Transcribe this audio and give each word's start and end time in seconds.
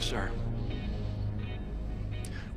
Sir, 0.00 0.30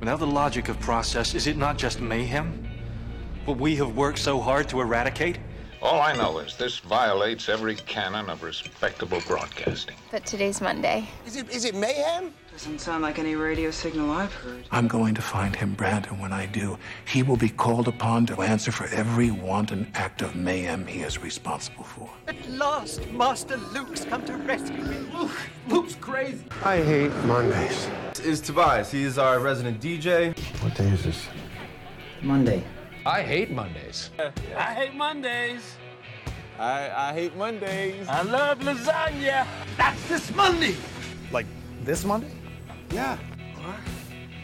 without 0.00 0.18
the 0.18 0.26
logic 0.26 0.68
of 0.68 0.80
process, 0.80 1.34
is 1.34 1.46
it 1.46 1.56
not 1.56 1.78
just 1.78 2.00
mayhem? 2.00 2.66
What 3.44 3.58
we 3.58 3.76
have 3.76 3.94
worked 3.94 4.18
so 4.18 4.40
hard 4.40 4.68
to 4.70 4.80
eradicate? 4.80 5.38
All 5.82 6.00
I 6.00 6.14
know 6.14 6.38
is 6.38 6.56
this 6.56 6.78
violates 6.78 7.48
every 7.48 7.74
canon 7.74 8.30
of 8.30 8.42
respectable 8.42 9.20
broadcasting. 9.26 9.94
But 10.10 10.24
today's 10.24 10.60
Monday. 10.60 11.06
Is 11.26 11.36
it 11.36 11.50
is 11.50 11.64
it 11.64 11.74
mayhem? 11.74 12.32
Doesn't 12.52 12.80
sound 12.80 13.02
like 13.02 13.18
any 13.18 13.34
radio 13.34 13.70
signal 13.70 14.10
I've 14.12 14.32
heard. 14.32 14.64
I'm 14.70 14.86
going 14.88 15.14
to 15.16 15.22
find 15.22 15.54
him, 15.56 15.74
Brandon. 15.74 16.12
and 16.12 16.20
when 16.22 16.32
I 16.32 16.46
do, 16.46 16.78
he 17.06 17.22
will 17.22 17.36
be 17.36 17.48
called 17.48 17.88
upon 17.88 18.26
to 18.26 18.42
answer 18.42 18.70
for 18.70 18.86
every 18.94 19.30
wanton 19.32 19.90
act 19.94 20.22
of 20.22 20.36
mayhem 20.36 20.86
he 20.86 21.00
is 21.00 21.18
responsible 21.20 21.84
for. 21.84 22.08
At 22.28 22.48
last, 22.48 23.06
Master 23.10 23.56
Luke's 23.56 24.04
come 24.04 24.24
to 24.26 24.36
rescue 24.36 24.82
me. 24.84 24.96
Luke, 25.12 25.32
Luke's 25.68 25.96
crazy. 25.96 26.44
I 26.64 26.76
hate 26.82 27.12
Mondays. 27.24 27.88
This 28.14 28.24
is 28.26 28.40
Tobias. 28.40 28.90
He 28.92 29.02
is 29.02 29.18
our 29.18 29.40
resident 29.40 29.80
DJ. 29.80 30.38
What 30.62 30.74
day 30.76 30.88
is 30.88 31.02
this? 31.04 31.26
Monday. 32.22 32.62
I 33.06 33.20
hate 33.20 33.50
Mondays. 33.50 34.08
I 34.56 34.72
hate 34.72 34.94
Mondays. 34.94 35.76
I, 36.58 37.10
I 37.10 37.12
hate 37.12 37.36
Mondays. 37.36 38.08
I 38.08 38.22
love 38.22 38.60
lasagna. 38.60 39.46
That's 39.76 40.08
this 40.08 40.34
Monday. 40.34 40.74
Like 41.30 41.44
this 41.82 42.02
Monday? 42.06 42.30
Yeah. 42.90 43.18
What? 43.60 43.76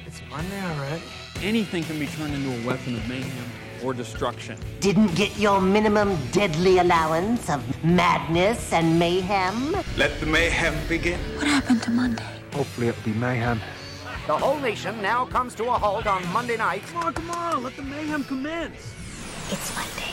It's 0.07 0.21
Monday, 0.29 0.61
all 0.61 0.77
right. 0.77 1.01
Anything 1.41 1.85
can 1.85 1.99
be 1.99 2.07
turned 2.07 2.35
into 2.35 2.63
a 2.63 2.67
weapon 2.67 2.97
of 2.97 3.09
mayhem 3.09 3.51
or 3.83 3.95
destruction. 3.95 4.59
Didn't 4.81 5.15
get 5.15 5.39
your 5.39 5.63
minimum 5.63 6.19
deadly 6.31 6.81
allowance 6.81 7.49
of 7.49 7.63
madness 7.83 8.75
and 8.75 8.99
mayhem? 8.99 9.75
Let 9.97 10.21
the 10.21 10.27
mayhem 10.27 10.77
begin. 10.87 11.19
What 11.37 11.47
happened 11.47 11.83
to 11.85 11.91
Monday? 11.91 12.25
Hopefully 12.53 12.89
it'll 12.89 13.03
be 13.05 13.15
mayhem. 13.15 13.59
The 14.27 14.37
whole 14.37 14.59
nation 14.61 15.01
now 15.03 15.25
comes 15.25 15.55
to 15.57 15.65
a 15.65 15.73
halt 15.73 16.07
on 16.07 16.27
Monday 16.33 16.57
night. 16.57 16.83
Come 16.87 17.05
on, 17.05 17.15
come 17.15 17.31
on, 17.31 17.63
let 17.63 17.77
the 17.77 17.83
mayhem 17.83 18.25
commence. 18.25 18.95
It's 19.51 19.75
Monday. 19.75 20.11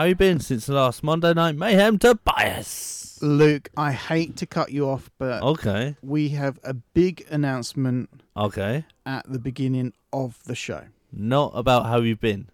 How 0.00 0.06
you 0.06 0.14
been 0.14 0.40
since 0.40 0.66
last 0.66 1.02
Monday 1.02 1.34
Night 1.34 1.56
Mayhem, 1.56 1.98
Tobias? 1.98 3.18
Luke, 3.20 3.68
I 3.76 3.92
hate 3.92 4.34
to 4.36 4.46
cut 4.46 4.72
you 4.72 4.88
off, 4.88 5.10
but 5.18 5.42
Okay. 5.42 5.94
we 6.00 6.30
have 6.30 6.58
a 6.64 6.72
big 6.72 7.26
announcement 7.28 8.08
Okay. 8.34 8.86
at 9.04 9.30
the 9.30 9.38
beginning 9.38 9.92
of 10.10 10.42
the 10.44 10.54
show. 10.54 10.84
Not 11.12 11.52
about 11.54 11.84
how 11.84 12.00
you've 12.00 12.18
been. 12.18 12.48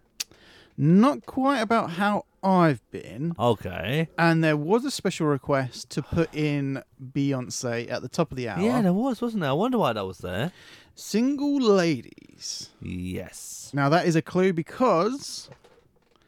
Not 0.77 1.25
quite 1.25 1.61
about 1.61 1.91
how 1.91 2.25
I've 2.43 2.81
been, 2.91 3.33
Okay. 3.39 4.09
and 4.17 4.43
there 4.43 4.57
was 4.57 4.83
a 4.83 4.91
special 4.91 5.27
request 5.27 5.89
to 5.91 6.01
put 6.01 6.35
in 6.35 6.83
Beyonce 7.01 7.89
at 7.89 8.01
the 8.01 8.09
top 8.09 8.29
of 8.29 8.35
the 8.35 8.49
hour. 8.49 8.61
Yeah, 8.61 8.81
there 8.81 8.91
was, 8.91 9.21
wasn't 9.21 9.39
there? 9.39 9.51
I 9.51 9.53
wonder 9.53 9.77
why 9.77 9.93
that 9.93 10.05
was 10.05 10.17
there. 10.17 10.51
Single 10.95 11.61
ladies. 11.61 12.71
Yes. 12.81 13.71
Now 13.73 13.87
that 13.87 14.05
is 14.05 14.17
a 14.17 14.21
clue 14.21 14.51
because 14.51 15.49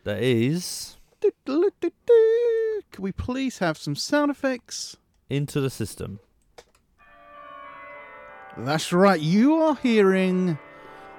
There 0.05 0.17
is 0.17 0.95
can 1.21 3.03
we 3.03 3.11
please 3.11 3.59
have 3.59 3.77
some 3.77 3.95
sound 3.95 4.31
effects? 4.31 4.97
Into 5.29 5.61
the 5.61 5.69
system. 5.69 6.19
That's 8.57 8.91
right, 8.91 9.19
you 9.19 9.55
are 9.55 9.75
hearing. 9.75 10.57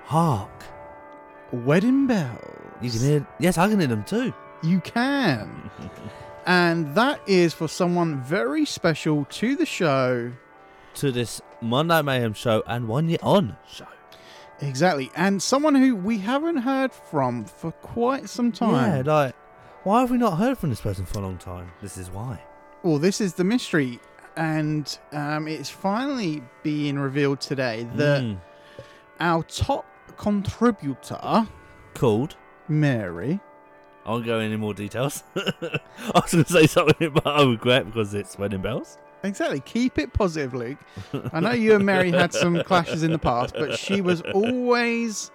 Hark. 0.04 0.64
Wedding 1.52 2.06
bells. 2.06 2.38
You 2.80 2.90
can 2.90 3.00
hear. 3.00 3.26
Yes, 3.38 3.58
I 3.58 3.68
can 3.68 3.78
hear 3.78 3.88
them 3.88 4.04
too. 4.04 4.32
You 4.62 4.80
can. 4.80 5.70
and 6.46 6.94
that 6.94 7.20
is 7.26 7.54
for 7.54 7.68
someone 7.68 8.22
very 8.22 8.64
special 8.64 9.24
to 9.26 9.56
the 9.56 9.66
show. 9.66 10.32
To 10.94 11.12
this 11.12 11.40
Monday 11.60 12.02
Mayhem 12.02 12.34
show 12.34 12.62
and 12.66 12.88
one 12.88 13.08
year 13.08 13.18
on 13.22 13.56
show. 13.68 13.86
Exactly. 14.60 15.10
And 15.14 15.42
someone 15.42 15.74
who 15.74 15.96
we 15.96 16.18
haven't 16.18 16.58
heard 16.58 16.92
from 16.92 17.44
for 17.44 17.72
quite 17.72 18.28
some 18.28 18.52
time. 18.52 19.06
Yeah, 19.06 19.12
like 19.12 19.34
why 19.84 20.00
have 20.00 20.10
we 20.10 20.18
not 20.18 20.36
heard 20.38 20.58
from 20.58 20.70
this 20.70 20.80
person 20.80 21.04
for 21.04 21.18
a 21.18 21.22
long 21.22 21.38
time? 21.38 21.70
This 21.80 21.96
is 21.96 22.10
why. 22.10 22.40
Well, 22.82 22.98
this 22.98 23.20
is 23.20 23.34
the 23.34 23.44
mystery. 23.44 23.98
And 24.36 24.96
um, 25.12 25.48
it's 25.48 25.68
finally 25.70 26.42
being 26.62 26.98
revealed 26.98 27.40
today 27.40 27.86
that 27.96 28.22
Mm. 28.22 28.40
our 29.18 29.42
top 29.44 29.84
contributor, 30.16 31.46
Called. 31.94 32.36
Mary, 32.68 33.40
I 34.06 34.10
won't 34.10 34.24
go 34.24 34.38
into 34.38 34.56
more 34.56 34.72
details. 34.74 35.24
I 35.36 35.80
was 36.14 36.32
going 36.32 36.44
to 36.44 36.52
say 36.52 36.66
something, 36.66 37.10
but 37.10 37.26
I 37.26 37.42
regret 37.44 37.86
because 37.86 38.14
it's 38.14 38.38
wedding 38.38 38.62
bells. 38.62 38.96
Exactly. 39.24 39.60
Keep 39.60 39.98
it 39.98 40.12
positive, 40.14 40.54
Luke. 40.54 40.78
I 41.32 41.40
know 41.40 41.50
you 41.50 41.74
and 41.74 41.84
Mary 41.84 42.10
had 42.10 42.32
some 42.32 42.62
clashes 42.64 43.02
in 43.02 43.10
the 43.12 43.18
past, 43.18 43.54
but 43.58 43.78
she 43.78 44.00
was 44.00 44.22
always 44.32 45.30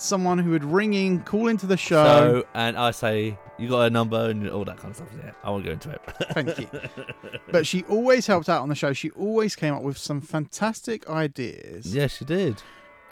someone 0.00 0.38
who 0.38 0.50
would 0.50 0.64
ring 0.64 0.94
in, 0.94 1.20
call 1.20 1.48
into 1.48 1.66
the 1.66 1.76
show. 1.76 2.04
So, 2.04 2.46
and 2.54 2.76
I 2.76 2.90
say, 2.90 3.38
you 3.58 3.68
got 3.68 3.82
a 3.82 3.90
number 3.90 4.30
and 4.30 4.48
all 4.48 4.64
that 4.64 4.78
kind 4.78 4.90
of 4.90 4.96
stuff. 4.96 5.08
Yeah, 5.22 5.32
I 5.44 5.50
won't 5.50 5.64
go 5.64 5.72
into 5.72 5.90
it. 5.90 6.00
Thank 6.32 6.58
you. 6.58 6.68
But 7.52 7.66
she 7.66 7.82
always 7.88 8.26
helped 8.28 8.48
out 8.48 8.62
on 8.62 8.68
the 8.68 8.74
show. 8.76 8.92
She 8.92 9.10
always 9.10 9.56
came 9.56 9.74
up 9.74 9.82
with 9.82 9.98
some 9.98 10.20
fantastic 10.20 11.08
ideas. 11.10 11.92
yes, 11.94 12.16
she 12.16 12.24
did. 12.24 12.62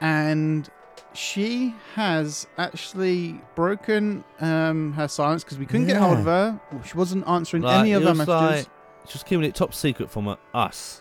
And 0.01 0.69
she 1.13 1.75
has 1.97 2.47
actually 2.57 3.41
broken 3.57 4.23
um, 4.41 4.93
her 4.93 5.09
silence 5.09 5.43
because 5.43 5.59
we 5.59 5.67
couldn't 5.67 5.89
get 5.89 5.97
hold 5.97 6.19
of 6.19 6.25
her. 6.27 6.61
She 6.87 6.97
wasn't 6.97 7.27
answering 7.27 7.65
Like, 7.65 7.81
any 7.81 7.93
of 7.95 8.03
it 8.03 8.07
our 8.07 8.11
was 8.13 8.19
messages. 8.19 8.67
like- 8.67 8.67
she 9.09 9.15
was 9.15 9.23
keeping 9.25 9.45
it 9.45 9.55
top 9.55 9.73
secret 9.75 10.11
from 10.11 10.29
uh, 10.29 10.37
us. 10.55 11.01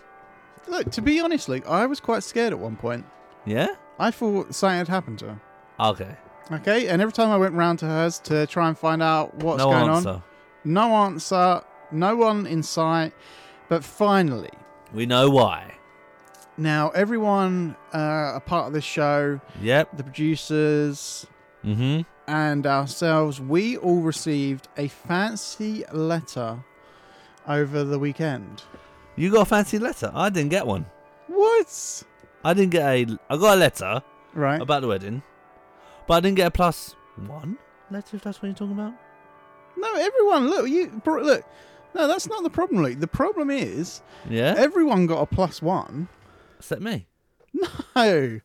Look, 0.67 0.91
to 0.91 1.01
be 1.01 1.19
honest, 1.19 1.47
Luke, 1.49 1.67
I 1.67 1.85
was 1.85 1.99
quite 1.99 2.23
scared 2.23 2.53
at 2.53 2.59
one 2.59 2.75
point. 2.77 3.05
Yeah? 3.45 3.67
I 3.99 4.11
thought 4.11 4.55
something 4.55 4.77
had 4.77 4.87
happened 4.87 5.19
to 5.19 5.25
her. 5.27 5.41
Okay. 5.79 6.15
Okay, 6.51 6.87
and 6.87 7.01
every 7.01 7.11
time 7.11 7.29
I 7.29 7.37
went 7.37 7.53
round 7.53 7.79
to 7.79 7.85
hers 7.85 8.19
to 8.19 8.47
try 8.47 8.67
and 8.69 8.77
find 8.77 9.03
out 9.03 9.35
what's 9.35 9.57
No 9.59 9.71
going 9.71 9.89
answer. 9.89 10.09
on, 10.09 10.23
no 10.63 10.95
answer, 10.95 11.61
no 11.91 12.15
one 12.15 12.47
in 12.47 12.63
sight. 12.63 13.13
But 13.69 13.83
finally, 13.83 14.49
We 14.93 15.05
know 15.05 15.29
why. 15.29 15.73
now 16.57 16.89
everyone 16.91 17.75
uh, 17.93 18.33
a 18.35 18.39
part 18.45 18.67
of 18.67 18.73
this 18.73 18.85
show, 18.85 19.41
Yep. 19.61 19.97
the 19.97 20.03
producers 20.03 21.25
Mm-hmm. 21.65 22.01
and 22.27 22.65
ourselves, 22.65 23.41
we 23.41 23.75
all 23.77 23.99
received 24.01 24.69
a 24.77 24.87
fancy 24.87 25.83
letter 25.91 26.59
over 27.45 27.83
the 27.83 27.99
weekend. 27.99 28.63
You 29.17 29.31
got 29.31 29.41
a 29.41 29.45
fancy 29.45 29.79
letter. 29.79 30.11
I 30.15 30.29
didn't 30.29 30.49
get 30.51 30.65
one. 30.65 30.85
What? 31.27 32.03
I 32.45 32.53
didn't 32.53 32.71
get 32.71 32.85
a. 32.85 33.19
I 33.29 33.35
got 33.37 33.57
a 33.57 33.59
letter 33.59 34.01
Right. 34.33 34.61
about 34.61 34.81
the 34.81 34.87
wedding, 34.87 35.23
but 36.07 36.13
I 36.15 36.19
didn't 36.21 36.37
get 36.37 36.47
a 36.47 36.51
plus 36.51 36.95
one 37.25 37.57
letter. 37.91 38.15
If 38.17 38.23
that's 38.23 38.41
what 38.41 38.47
you're 38.47 38.55
talking 38.55 38.73
about. 38.73 38.93
No, 39.77 39.93
everyone, 39.95 40.49
look, 40.49 40.67
you 40.69 41.01
look. 41.05 41.43
No, 41.95 42.07
that's 42.07 42.27
not 42.27 42.43
the 42.43 42.49
problem, 42.49 42.83
Luke. 42.83 42.99
The 42.99 43.07
problem 43.07 43.49
is 43.49 44.01
Yeah. 44.29 44.55
everyone 44.57 45.07
got 45.07 45.21
a 45.21 45.25
plus 45.25 45.61
one. 45.61 46.07
Except 46.59 46.81
me. 46.81 47.07
No, 47.95 48.39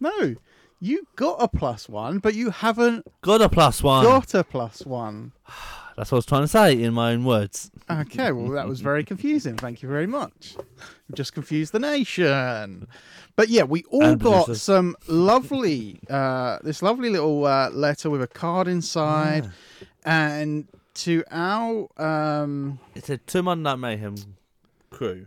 no. 0.00 0.34
You 0.80 1.06
got 1.16 1.36
a 1.42 1.48
plus 1.48 1.88
one, 1.88 2.18
but 2.18 2.34
you 2.34 2.50
haven't 2.50 3.06
Got 3.22 3.40
a 3.42 3.48
plus 3.48 3.82
one. 3.82 4.04
got 4.04 4.34
a 4.34 4.44
plus 4.44 4.84
one. 4.84 5.32
That's 5.96 6.10
what 6.10 6.16
I 6.16 6.18
was 6.18 6.26
trying 6.26 6.42
to 6.42 6.48
say 6.48 6.82
in 6.82 6.92
my 6.92 7.12
own 7.12 7.24
words. 7.24 7.70
Okay, 7.88 8.32
well, 8.32 8.50
that 8.50 8.66
was 8.66 8.80
very 8.80 9.04
confusing. 9.04 9.56
Thank 9.56 9.82
you 9.82 9.88
very 9.88 10.06
much. 10.08 10.56
You 10.58 11.14
just 11.14 11.34
confused 11.34 11.72
the 11.72 11.78
nation. 11.78 12.88
But 13.36 13.48
yeah, 13.48 13.62
we 13.62 13.84
all 13.90 14.02
And 14.04 14.20
got 14.20 14.46
producers. 14.46 14.62
some 14.62 14.96
lovely, 15.06 16.00
uh, 16.10 16.58
this 16.62 16.82
lovely 16.82 17.10
little 17.10 17.44
uh, 17.46 17.70
letter 17.70 18.10
with 18.10 18.22
a 18.22 18.26
card 18.26 18.66
inside. 18.68 19.50
And 20.04 20.66
to 20.94 21.22
our, 21.30 21.88
um, 21.96 22.78
It 22.94 23.04
said 23.06 23.26
to 23.28 23.42
Monday 23.42 23.74
Mayhem 23.76 24.16
crew. 24.90 25.26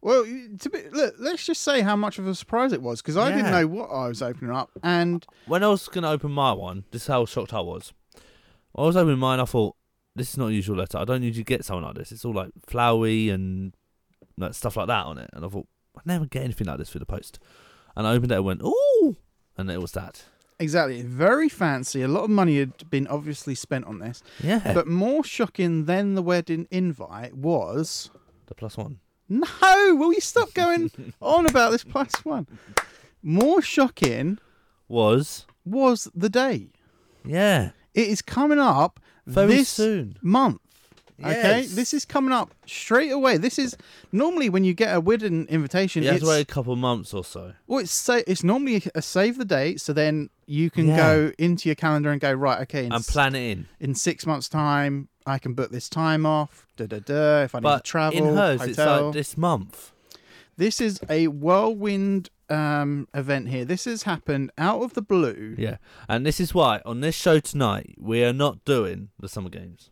well, 0.00 0.24
to 0.24 0.70
be, 0.70 0.82
look, 0.92 1.14
let's 1.18 1.44
just 1.44 1.62
say 1.62 1.80
how 1.80 1.96
much 1.96 2.18
of 2.18 2.26
a 2.28 2.34
surprise 2.34 2.72
it 2.72 2.82
was 2.82 3.00
because 3.02 3.16
I 3.16 3.30
didn't 3.30 3.50
know 3.50 3.66
what 3.66 3.86
I 3.90 4.06
was 4.08 4.22
opening 4.22 4.54
up. 4.54 4.70
And 4.82 5.26
When 5.46 5.62
I 5.64 5.68
was 5.68 5.86
going 5.88 6.02
to 6.02 6.10
open 6.10 6.30
my 6.32 6.52
one, 6.52 6.84
this 6.92 7.02
is 7.02 7.08
how 7.08 7.24
shocked 7.26 7.52
I 7.54 7.60
was. 7.60 7.92
I 8.76 8.82
was 8.82 8.96
opening 8.96 9.18
mine. 9.18 9.40
I 9.40 9.44
thought 9.44 9.74
this 10.16 10.30
is 10.30 10.38
not 10.38 10.48
a 10.48 10.52
usual 10.52 10.76
letter. 10.76 10.98
I 10.98 11.04
don't 11.04 11.22
usually 11.22 11.44
get 11.44 11.64
something 11.64 11.84
like 11.84 11.94
this. 11.96 12.12
It's 12.12 12.24
all 12.24 12.34
like 12.34 12.50
flowery 12.66 13.28
and 13.30 13.72
like, 14.36 14.54
stuff 14.54 14.76
like 14.76 14.88
that 14.88 15.06
on 15.06 15.18
it. 15.18 15.30
And 15.32 15.44
I 15.44 15.48
thought 15.48 15.68
I 15.96 16.00
never 16.04 16.26
get 16.26 16.44
anything 16.44 16.66
like 16.66 16.78
this 16.78 16.90
through 16.90 17.00
the 17.00 17.06
post. 17.06 17.38
And 17.96 18.06
I 18.06 18.12
opened 18.12 18.32
it 18.32 18.36
and 18.36 18.44
went, 18.44 18.62
ooh, 18.62 19.16
and 19.56 19.70
it 19.70 19.80
was 19.80 19.92
that. 19.92 20.24
Exactly. 20.58 21.00
Very 21.02 21.48
fancy. 21.48 22.02
A 22.02 22.08
lot 22.08 22.24
of 22.24 22.30
money 22.30 22.58
had 22.58 22.90
been 22.90 23.06
obviously 23.06 23.54
spent 23.54 23.86
on 23.86 23.98
this. 23.98 24.22
Yeah. 24.42 24.72
But 24.74 24.86
more 24.86 25.24
shocking 25.24 25.86
than 25.86 26.14
the 26.14 26.22
wedding 26.22 26.66
invite 26.70 27.34
was. 27.34 28.10
The 28.46 28.54
plus 28.54 28.76
one. 28.76 28.98
No! 29.28 29.46
Will 29.94 30.12
you 30.12 30.20
stop 30.20 30.52
going 30.54 30.90
on 31.22 31.46
about 31.46 31.70
this 31.70 31.84
plus 31.84 32.12
one? 32.24 32.46
More 33.22 33.62
shocking 33.62 34.38
Was 34.88 35.46
was 35.64 36.08
the 36.14 36.28
date. 36.28 36.74
yeah. 37.24 37.70
It 37.94 38.08
is 38.08 38.22
coming 38.22 38.58
up 38.58 38.98
Very 39.32 39.54
this 39.56 39.68
soon. 39.68 40.16
month. 40.22 40.60
Okay, 41.22 41.60
Yes. 41.60 41.72
this 41.74 41.92
is 41.92 42.06
coming 42.06 42.32
up 42.32 42.54
straight 42.66 43.10
away. 43.10 43.36
This 43.36 43.58
is 43.58 43.76
normally 44.10 44.48
when 44.48 44.64
you 44.64 44.72
get 44.72 44.96
a 44.96 45.00
wedding 45.00 45.44
invitation. 45.50 46.02
You 46.02 46.08
have 46.08 46.16
it's, 46.16 46.24
to 46.24 46.30
wait 46.30 46.40
a 46.40 46.44
couple 46.46 46.74
months 46.76 47.12
or 47.12 47.22
so. 47.24 47.52
Well, 47.66 47.80
it's 47.80 47.92
sa- 47.92 48.22
it's 48.26 48.42
normally 48.42 48.82
a 48.94 49.02
save 49.02 49.36
the 49.36 49.44
date, 49.44 49.82
so 49.82 49.92
then 49.92 50.30
you 50.46 50.70
can 50.70 50.88
Yeah. 50.88 50.96
go 50.96 51.32
into 51.38 51.68
your 51.68 51.76
calendar 51.76 52.10
and 52.10 52.22
go 52.22 52.32
right. 52.32 52.62
Okay, 52.62 52.86
in 52.86 52.92
And 52.92 53.04
plan 53.04 53.34
it 53.34 53.50
in. 53.50 53.68
in 53.80 53.94
six 53.94 54.24
months' 54.24 54.48
time, 54.48 55.08
I 55.26 55.38
can 55.38 55.52
book 55.52 55.70
this 55.70 55.90
time 55.90 56.24
off. 56.24 56.66
Da 56.78 56.86
da 56.86 57.00
da. 57.00 57.42
If 57.42 57.54
I 57.54 57.58
need 57.58 57.62
to 57.64 57.68
But 57.68 57.84
travel, 57.84 58.18
in 58.18 58.34
hers, 58.36 58.62
it's 58.62 58.78
hotel. 58.78 59.04
like 59.06 59.12
this 59.12 59.36
month. 59.36 59.92
This 60.56 60.80
is 60.80 61.00
a 61.10 61.26
whirlwind 61.28 62.30
um, 62.50 63.08
event 63.14 63.48
here. 63.48 63.64
This 63.64 63.84
has 63.84 64.02
happened 64.04 64.50
out 64.58 64.82
of 64.82 64.94
the 64.94 65.02
blue. 65.02 65.54
Yeah. 65.58 65.76
And 66.08 66.26
this 66.26 66.40
is 66.40 66.52
why 66.54 66.80
on 66.84 67.00
this 67.00 67.14
show 67.14 67.38
tonight, 67.40 67.94
we 67.98 68.24
are 68.24 68.32
not 68.32 68.64
doing 68.64 69.10
the 69.18 69.28
summer 69.28 69.50
games. 69.50 69.90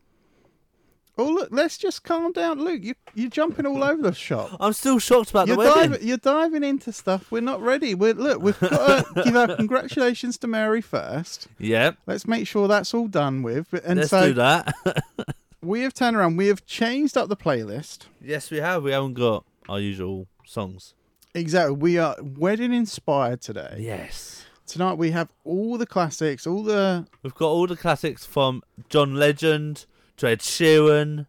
Oh 1.20 1.28
look, 1.28 1.48
let's 1.50 1.76
just 1.76 2.04
calm 2.04 2.30
down, 2.30 2.60
Luke. 2.60 2.84
You 2.84 2.94
you're 3.12 3.28
jumping 3.28 3.66
all 3.66 3.82
over 3.82 4.00
the 4.00 4.12
shop. 4.12 4.56
I'm 4.60 4.72
still 4.72 5.00
shocked 5.00 5.30
about 5.30 5.48
You're 5.48 5.56
the 5.56 5.62
wedding. 5.64 5.90
diving, 5.90 6.06
you're 6.06 6.16
diving 6.16 6.62
into 6.62 6.92
stuff. 6.92 7.32
We're 7.32 7.40
not 7.40 7.60
ready. 7.60 7.96
We're 7.96 8.14
look. 8.14 8.40
We've 8.40 8.58
got 8.60 9.04
to 9.16 9.22
give 9.24 9.34
our 9.34 9.56
congratulations 9.56 10.38
to 10.38 10.46
Mary 10.46 10.80
first. 10.80 11.48
Yeah. 11.58 11.92
Let's 12.06 12.28
make 12.28 12.46
sure 12.46 12.68
that's 12.68 12.94
all 12.94 13.08
done 13.08 13.42
with. 13.42 13.72
And 13.84 13.98
Let's 13.98 14.10
so 14.10 14.28
do 14.28 14.34
that. 14.34 14.72
we 15.60 15.80
have 15.80 15.92
turned 15.92 16.16
around. 16.16 16.36
We 16.36 16.46
have 16.46 16.64
changed 16.66 17.16
up 17.16 17.28
the 17.28 17.36
playlist. 17.36 18.06
yes, 18.22 18.52
we 18.52 18.58
have. 18.58 18.84
We 18.84 18.92
haven't 18.92 19.14
got 19.14 19.44
our 19.68 19.80
usual 19.80 20.28
songs. 20.46 20.94
Exactly. 21.38 21.76
We 21.76 21.98
are 21.98 22.16
wedding 22.20 22.72
inspired 22.72 23.40
today. 23.40 23.76
Yes. 23.78 24.44
Tonight 24.66 24.94
we 24.94 25.12
have 25.12 25.28
all 25.44 25.78
the 25.78 25.86
classics, 25.86 26.46
all 26.46 26.62
the 26.62 27.06
We've 27.22 27.34
got 27.34 27.48
all 27.48 27.66
the 27.66 27.76
classics 27.76 28.26
from 28.26 28.62
John 28.88 29.14
Legend 29.14 29.86
to 30.18 30.28
Ed 30.28 30.40
Sheeran 30.40 31.26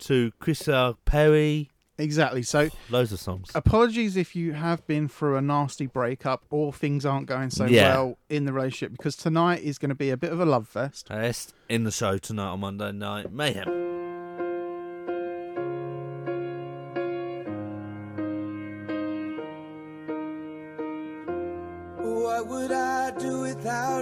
to 0.00 0.32
Chris 0.40 0.68
Perry. 1.04 1.70
exactly. 1.98 2.42
So 2.42 2.70
oh, 2.72 2.76
Loads 2.90 3.12
of 3.12 3.20
songs. 3.20 3.50
apologies 3.54 4.16
if 4.16 4.34
you 4.34 4.54
have 4.54 4.84
been 4.86 5.06
through 5.06 5.36
a 5.36 5.42
nasty 5.42 5.86
breakup 5.86 6.42
or 6.50 6.72
things 6.72 7.04
aren't 7.06 7.26
going 7.26 7.50
so 7.50 7.66
Yeah. 7.66 7.94
well 7.94 8.18
in 8.28 8.46
the 8.46 8.52
relationship 8.52 8.96
because 8.96 9.14
tonight 9.16 9.62
is 9.62 9.78
going 9.78 9.90
to 9.90 9.94
be 9.94 10.10
a 10.10 10.16
bit 10.16 10.32
of 10.32 10.40
a 10.40 10.46
love 10.46 10.66
fest. 10.66 11.06
Yes, 11.10 11.52
in 11.68 11.84
the 11.84 11.92
show 11.92 12.18
tonight 12.18 12.48
on 12.48 12.60
Monday 12.60 12.90
Night 12.90 13.30
Mayhem. 13.32 13.91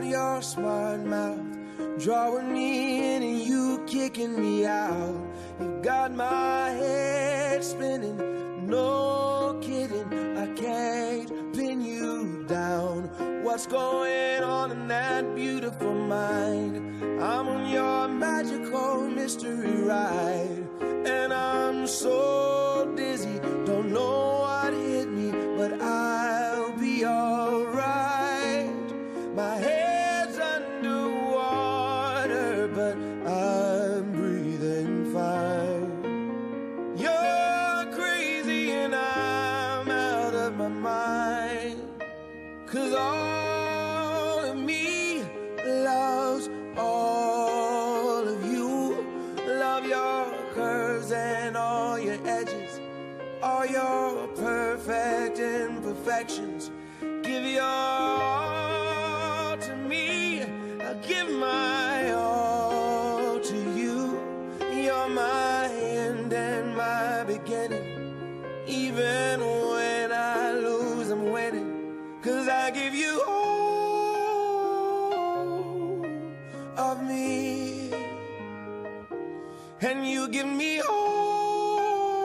Without 0.01 0.11
your 0.11 0.43
smart 0.43 1.01
mouth? 1.01 1.39
Drawing 1.99 2.53
me 2.53 3.17
in 3.17 3.23
and 3.23 3.39
you 3.41 3.85
kicking 3.87 4.41
me 4.41 4.67
out. 4.67 5.17
You've 5.61 5.83
got 5.83 6.13
my 6.15 6.71
head 6.71 7.63
spinning, 7.65 8.67
no 8.67 9.59
kidding. 9.61 10.39
I 10.39 10.47
can't 10.55 11.55
pin 11.55 11.81
you 11.81 12.45
down. 12.47 13.11
What's 13.43 13.67
going 13.67 14.43
on 14.43 14.71
in 14.71 14.89
that 14.89 15.35
beautiful 15.35 15.93
mind? 15.93 16.77
I'm 17.23 17.49
on 17.49 17.71
your 17.71 18.09
magical 18.09 19.09
mystery 19.09 19.83
ride, 19.83 20.65
and 20.81 21.33
I'm 21.33 21.87
so 21.87 22.60
give 80.31 80.47
me 80.47 80.81
all 80.81 82.21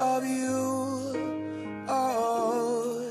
of 0.00 0.24
you. 0.24 1.86
Oh. 1.88 3.10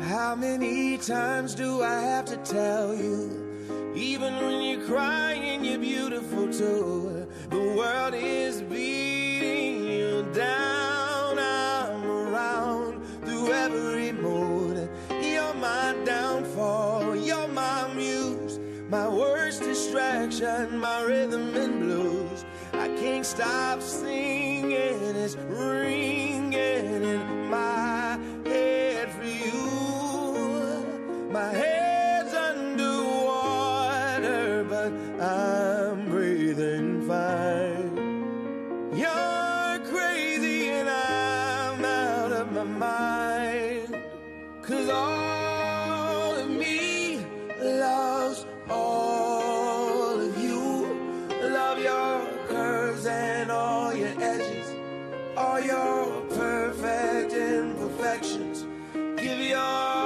How 0.00 0.34
many 0.34 0.96
times 0.96 1.54
do 1.54 1.82
I 1.82 2.00
have 2.00 2.24
to 2.26 2.36
tell 2.38 2.94
you? 2.94 3.92
Even 3.94 4.36
when 4.36 4.62
you're 4.62 4.86
crying, 4.86 5.19
your 55.64 56.22
perfect 56.30 57.32
imperfections. 57.32 58.64
Give 58.94 59.40
your 59.40 59.99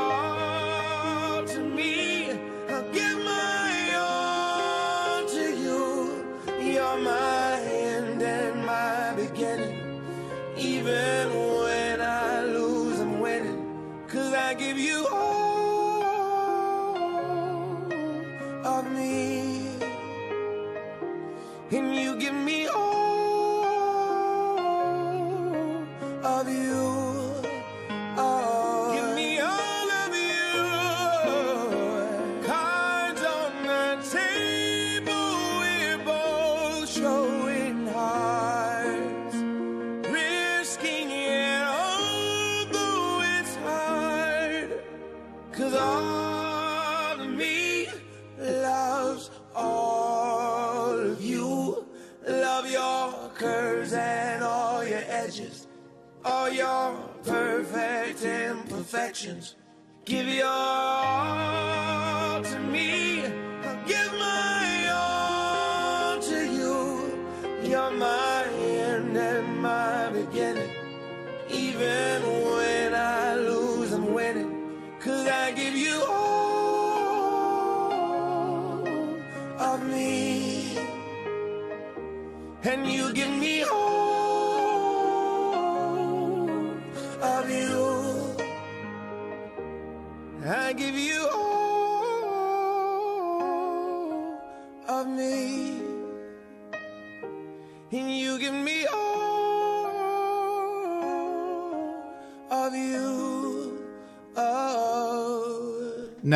imperfections. 59.14 59.54
Give 60.04 60.28
your 60.28 61.03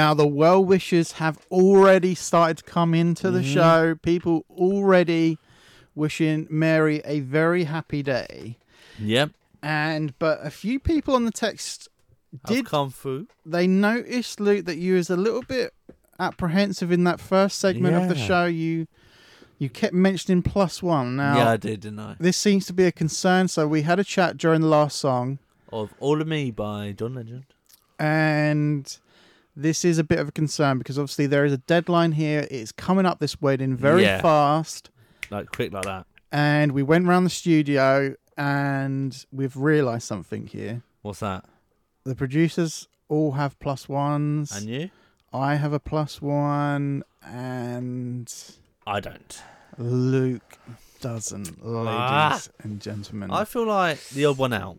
Now 0.09 0.15
the 0.15 0.27
well 0.27 0.65
wishers 0.65 1.13
have 1.13 1.37
already 1.51 2.15
started 2.15 2.57
to 2.59 2.63
come 2.65 2.95
into 2.95 3.31
the 3.31 3.41
Mhm. 3.41 3.53
show. 3.53 3.95
People 3.97 4.47
already 4.57 5.37
wishing 5.95 6.47
Mary 6.49 7.03
a 7.05 7.21
very 7.21 7.65
happy 7.65 8.03
day. 8.03 8.57
Yep. 8.99 9.33
And 9.63 10.19
but 10.19 10.39
a 10.43 10.49
few 10.49 10.81
people 10.81 11.15
on 11.15 11.27
the 11.27 11.31
text 11.31 11.91
did 12.47 12.65
come 12.65 12.91
through. 12.91 13.27
They 13.45 13.67
noticed 13.67 14.41
Luke 14.41 14.65
that 14.65 14.79
you 14.79 14.95
was 14.95 15.11
a 15.11 15.17
little 15.17 15.43
bit 15.43 15.75
apprehensive 16.19 16.91
in 16.91 17.05
that 17.05 17.21
first 17.21 17.59
segment 17.59 17.95
of 17.95 18.09
the 18.09 18.17
show. 18.17 18.47
You 18.47 18.87
you 19.59 19.69
kept 19.69 19.93
mentioning 19.93 20.41
plus 20.43 20.83
one. 20.83 21.17
Now 21.17 21.37
Yeah, 21.37 21.51
I 21.51 21.57
did, 21.59 21.81
didn't 21.81 21.99
I? 22.01 22.17
This 22.19 22.39
seems 22.39 22.65
to 22.69 22.73
be 22.73 22.85
a 22.87 22.93
concern. 22.93 23.47
So 23.49 23.69
we 23.69 23.83
had 23.83 23.99
a 23.99 24.05
chat 24.05 24.39
during 24.39 24.63
the 24.63 24.69
last 24.69 24.97
song. 24.99 25.39
Of 25.71 25.93
All 26.01 26.23
of 26.23 26.27
Me 26.27 26.51
by 26.51 26.93
John 26.93 27.15
Legend. 27.17 27.45
and 27.99 28.97
this 29.61 29.85
is 29.85 29.99
a 29.99 30.05
bit 30.05 30.19
of 30.21 30.29
a 30.29 30.33
concern 30.33 30.79
because 30.79 30.99
obviously 30.99 31.27
there 31.27 31.45
is 31.45 31.53
a 31.53 31.59
deadline 31.59 32.13
here. 32.13 32.47
It's 32.51 32.71
coming 32.73 33.05
up 33.07 33.19
this 33.19 33.41
wedding 33.41 33.77
very 33.77 34.03
Yeah. 34.03 34.21
fast, 34.23 34.91
Like 35.31 35.51
quick 35.53 35.73
like 35.73 35.85
that. 35.85 36.07
and 36.31 36.73
we 36.73 36.83
went 36.83 37.07
around 37.09 37.25
the 37.25 37.31
studio 37.31 38.15
and 38.37 39.27
we've 39.33 39.57
realised 39.57 40.07
something 40.07 40.47
here. 40.47 40.83
What's 41.03 41.21
that? 41.21 41.45
The 42.05 42.15
producers 42.15 42.87
all 43.09 43.33
have 43.33 43.59
plus 43.59 43.89
ones. 43.89 44.53
And 44.57 44.69
you? 44.69 44.91
I 45.33 45.57
have 45.57 45.73
a 45.73 45.81
plus 45.81 46.23
one, 46.23 47.03
and 47.23 48.33
I 48.87 49.01
don't. 49.01 49.43
Luke 49.77 50.57
doesn't, 51.01 51.65
ladies 51.65 51.93
Ah. 51.93 52.41
and 52.61 52.81
gentlemen. 52.81 53.31
I 53.31 53.45
feel 53.45 53.67
like 53.67 54.01
the 54.11 54.25
odd 54.25 54.39
one 54.39 54.53
out. 54.55 54.79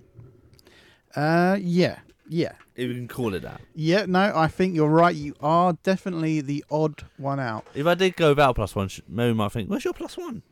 Uh, 1.15 1.57
yeah, 1.61 1.99
yeah. 2.29 2.53
If 2.75 2.87
we 2.87 2.95
can 2.95 3.07
call 3.07 3.33
it 3.33 3.41
that. 3.41 3.59
Yeah, 3.75 4.05
no, 4.07 4.31
I 4.35 4.47
think 4.47 4.75
you're 4.75 4.87
right. 4.87 5.15
You 5.15 5.35
are 5.41 5.73
definitely 5.83 6.41
the 6.41 6.63
odd 6.69 7.03
one 7.17 7.39
out. 7.39 7.65
If 7.73 7.85
I 7.87 7.95
did 7.95 8.15
go 8.15 8.29
without 8.29 8.51
a 8.51 8.53
plus 8.53 8.75
one, 8.75 8.89
Mary 9.07 9.33
might 9.33 9.51
think, 9.51 9.69
where's 9.69 9.83
your 9.83 9.93
plus 9.93 10.15
one? 10.15 10.43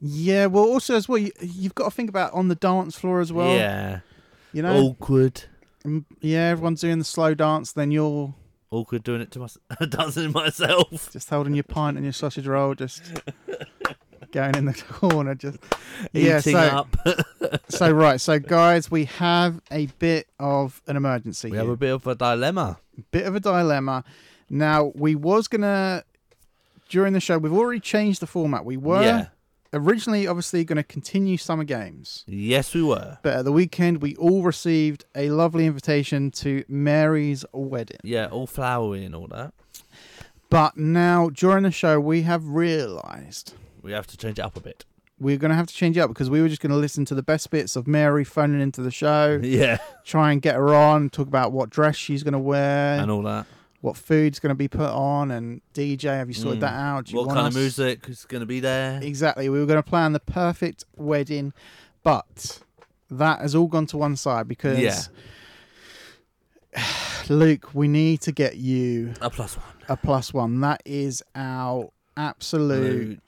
Yeah, 0.00 0.46
well, 0.46 0.64
also 0.64 0.94
as 0.94 1.08
well, 1.08 1.18
you, 1.18 1.32
you've 1.40 1.74
got 1.74 1.86
to 1.86 1.90
think 1.90 2.08
about 2.08 2.32
on 2.32 2.48
the 2.48 2.54
dance 2.54 2.96
floor 2.96 3.20
as 3.20 3.32
well. 3.32 3.54
Yeah. 3.56 4.00
you 4.52 4.62
know, 4.62 4.76
Awkward. 4.76 5.44
Mm, 5.84 6.04
yeah, 6.20 6.48
everyone's 6.48 6.80
doing 6.80 6.98
the 6.98 7.04
slow 7.04 7.34
dance. 7.34 7.72
Then 7.72 7.90
you're 7.90 8.34
awkward 8.70 9.02
doing 9.02 9.20
it 9.20 9.30
to 9.32 9.40
myself, 9.40 9.64
dancing 9.88 10.32
myself. 10.32 11.12
Just 11.12 11.28
holding 11.28 11.54
your 11.54 11.64
pint 11.64 11.96
and 11.96 12.04
your 12.04 12.12
sausage 12.12 12.46
roll, 12.46 12.74
just 12.74 13.02
going 14.34 14.54
in 14.56 14.66
the 14.66 14.74
corner, 14.90 15.34
just 15.34 15.56
yeah. 16.12 16.38
Eating 16.40 16.52
so, 16.52 16.58
up. 16.58 16.96
so 17.70 17.90
right, 17.90 18.20
so 18.20 18.38
guys, 18.38 18.90
we 18.90 19.06
have 19.06 19.62
a 19.70 19.86
bit 19.98 20.26
of 20.38 20.82
an 20.86 20.96
emergency. 20.96 21.48
We 21.50 21.56
here. 21.56 21.64
have 21.64 21.72
a 21.72 21.76
bit 21.76 21.92
of 21.94 22.06
a 22.06 22.14
dilemma. 22.14 22.78
bit 23.10 23.24
of 23.26 23.34
a 23.34 23.40
dilemma. 23.40 24.04
Now, 24.50 24.92
we 24.94 25.14
was 25.14 25.48
gonna 25.48 26.04
during 26.90 27.14
the 27.14 27.20
show. 27.20 27.38
We've 27.38 27.52
already 27.52 27.80
changed 27.80 28.20
the 28.20 28.26
format. 28.26 28.64
We 28.66 28.76
were 28.76 29.02
Yeah. 29.02 29.26
originally 29.72 30.26
obviously 30.26 30.64
going 30.64 30.76
to 30.76 30.82
continue 30.84 31.36
summer 31.38 31.64
games, 31.64 32.22
Yes, 32.28 32.74
we 32.74 32.82
were. 32.82 33.18
but 33.22 33.32
at 33.38 33.44
the 33.46 33.52
weekend 33.52 34.02
we 34.02 34.14
all 34.16 34.42
received 34.42 35.04
a 35.16 35.30
lovely 35.30 35.64
invitation 35.66 36.30
to 36.32 36.62
Mary's 36.68 37.44
wedding. 37.52 37.98
Yeah, 38.04 38.26
all 38.26 38.46
flowery 38.46 39.04
and 39.04 39.14
all 39.14 39.26
that. 39.28 39.54
But 40.50 40.76
now 40.76 41.30
during 41.30 41.64
the 41.64 41.72
show, 41.72 41.98
we 41.98 42.22
have 42.22 42.46
realised 42.46 43.54
We 43.84 43.92
have 43.92 44.06
to 44.08 44.16
change 44.16 44.38
it 44.40 44.42
up 44.42 44.56
a 44.56 44.60
bit. 44.60 44.84
we're 45.20 45.36
going 45.36 45.50
to 45.50 45.54
have 45.54 45.66
to 45.68 45.74
change 45.74 45.96
it 45.96 46.00
up 46.00 46.08
because 46.10 46.28
we 46.30 46.40
were 46.42 46.48
just 46.48 46.60
going 46.60 46.72
to 46.72 46.76
listen 46.76 47.04
to 47.04 47.14
the 47.14 47.22
best 47.22 47.48
bits 47.50 47.76
of 47.76 47.86
Mary 47.86 48.24
phoning 48.24 48.60
into 48.60 48.82
the 48.82 48.90
show. 48.90 49.38
Yeah. 49.44 49.76
Try 50.04 50.32
and 50.32 50.42
get 50.42 50.56
her 50.56 50.74
on, 50.74 51.08
talk 51.10 51.28
about 51.28 51.52
what 51.52 51.70
dress 51.70 51.94
she's 51.94 52.22
going 52.24 52.32
to 52.32 52.38
wear 52.40 52.98
And 52.98 53.10
all 53.10 53.22
that. 53.22 53.46
what 53.82 53.96
food's 53.96 54.40
going 54.40 54.48
to 54.50 54.54
be 54.56 54.66
put 54.68 54.88
on, 54.90 55.30
and 55.30 55.60
DJ. 55.74 56.04
Have 56.16 56.28
you 56.28 56.34
sorted 56.34 56.58
Mm. 56.58 56.62
that 56.62 56.72
out? 56.74 57.10
What 57.10 57.28
kind 57.28 57.46
of 57.46 57.54
music 57.54 58.08
is 58.08 58.24
going 58.24 58.40
to 58.40 58.46
be 58.46 58.58
there? 58.60 59.00
Exactly. 59.02 59.48
We 59.50 59.60
were 59.60 59.66
going 59.66 59.82
to 59.82 59.88
plan 59.88 60.12
the 60.14 60.20
perfect 60.20 60.84
wedding, 60.96 61.52
but 62.02 62.60
that 63.10 63.40
has 63.42 63.54
all 63.54 63.66
gone 63.68 63.86
to 63.88 63.98
one 63.98 64.16
side 64.16 64.48
because 64.48 64.78
Yeah. 64.80 64.98
Luke, 67.28 67.74
we 67.74 67.86
need 67.88 68.20
to 68.22 68.32
get 68.32 68.56
you 68.56 69.14
A 69.20 69.30
plus 69.30 69.56
one. 69.56 69.66
a 69.88 69.96
plus 69.96 70.34
one. 70.34 70.60
That 70.60 70.82
is 70.84 71.22
our 71.34 71.90
absolute. 72.16 73.20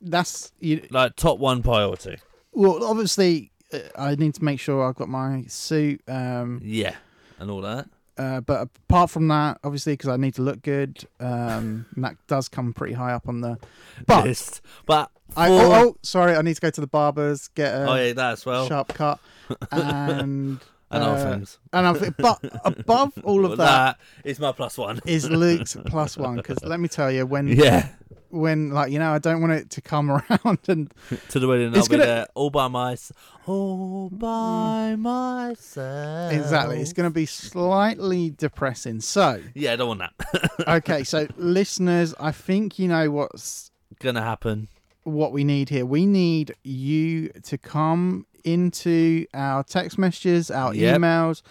That's 0.00 0.52
you. 0.60 0.86
Like 0.90 1.16
top 1.16 1.38
one 1.38 1.62
priority. 1.62 2.18
Well, 2.52 2.84
obviously, 2.84 3.50
uh, 3.72 3.78
I 3.96 4.14
need 4.14 4.34
to 4.34 4.44
make 4.44 4.60
sure 4.60 4.86
I've 4.88 4.94
got 4.96 5.08
my 5.08 5.44
suit. 5.48 6.00
Um, 6.08 6.60
Yeah. 6.64 6.94
And 7.40 7.50
all 7.50 7.60
that. 7.60 7.88
uh, 8.16 8.40
but 8.40 8.68
apart 8.88 9.10
from 9.10 9.28
that, 9.28 9.58
obviously, 9.62 9.92
because 9.92 10.10
I 10.10 10.16
need 10.16 10.34
to 10.34 10.42
look 10.42 10.62
good, 10.62 11.04
um, 11.20 11.86
and 11.94 12.04
that 12.04 12.16
does 12.26 12.48
come 12.48 12.72
pretty 12.72 12.94
high 12.94 13.12
up 13.12 13.28
on 13.28 13.40
the. 13.42 13.58
But 14.06 14.24
List. 14.24 14.60
But 14.86 15.10
I, 15.36 15.48
oh, 15.50 15.72
oh, 15.72 15.96
sorry, 16.02 16.34
I 16.34 16.42
need 16.42 16.54
to 16.54 16.60
go 16.60 16.70
to 16.70 16.80
the 16.80 16.86
barbers, 16.88 17.48
get 17.48 17.72
a 17.74 17.86
Oh, 17.88 17.94
yeah, 17.94 18.12
that 18.14 18.32
as 18.32 18.44
well. 18.46 18.66
sharp 18.66 18.88
cut, 18.88 19.20
and 19.70 20.58
And 20.90 21.02
other 21.04 21.16
uh, 21.26 21.30
things. 21.32 21.58
And 21.72 21.96
thi- 21.98 22.10
but 22.18 22.40
above 22.64 23.12
all 23.22 23.44
of 23.44 23.50
Well, 23.58 23.66
that 23.66 23.98
is 24.24 24.40
my 24.40 24.52
plus 24.52 24.76
one. 24.78 25.00
is 25.06 25.28
Luke's 25.30 25.76
plus 25.86 26.16
one. 26.16 26.36
Because 26.36 26.62
let 26.64 26.80
me 26.80 26.88
tell 26.88 27.10
you, 27.12 27.26
when 27.26 27.46
Yeah. 27.48 27.88
When 28.30 28.70
like 28.70 28.90
you 28.92 28.98
know, 28.98 29.12
I 29.12 29.18
don't 29.18 29.40
want 29.40 29.52
it 29.54 29.70
to 29.70 29.80
come 29.80 30.10
around 30.10 30.58
and 30.68 30.92
to 31.30 31.38
the 31.38 31.46
wedding. 31.48 31.74
I'll 31.74 31.82
be 31.82 31.88
gonna- 31.88 32.04
there 32.04 32.26
all 32.34 32.50
by 32.50 32.68
myself. 32.68 33.16
All 33.46 34.10
by 34.10 34.94
myself. 34.96 36.32
exactly, 36.32 36.80
it's 36.80 36.92
going 36.92 37.08
to 37.08 37.14
be 37.14 37.24
slightly 37.26 38.30
depressing. 38.30 39.00
So 39.00 39.40
Yeah, 39.54 39.72
I 39.72 39.76
don't 39.76 39.88
want 39.88 40.00
that. 40.00 40.50
okay, 40.68 41.02
so 41.04 41.26
listeners, 41.36 42.14
I 42.20 42.32
think 42.32 42.78
you 42.78 42.88
know 42.88 43.10
what's 43.10 43.70
Gonna 44.00 44.22
happen. 44.22 44.68
what 45.04 45.32
we 45.32 45.44
need 45.44 45.70
here. 45.70 45.86
We 45.86 46.04
need 46.06 46.54
you 46.62 47.30
to 47.44 47.56
come 47.58 48.26
into 48.44 49.26
our 49.34 49.64
text 49.64 49.98
messages, 49.98 50.50
our 50.50 50.74
Yep. 50.74 51.00
emails, 51.00 51.42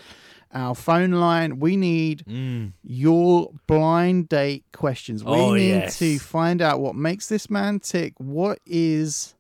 our 0.54 0.74
phone 0.76 1.12
line. 1.12 1.60
We 1.60 1.76
need 1.78 2.24
Mm. 2.28 2.74
your 2.84 3.52
blind 3.68 4.30
date 4.30 4.66
questions. 4.74 5.24
We 5.24 5.32
Oh, 5.32 5.54
need 5.54 5.70
yes. 5.70 6.00
to 6.00 6.20
find 6.20 6.62
out 6.62 6.80
what 6.80 6.96
makes 6.96 7.28
this 7.30 7.50
man 7.50 7.80
tick. 7.80 8.14
What 8.18 8.60
is 8.66 9.36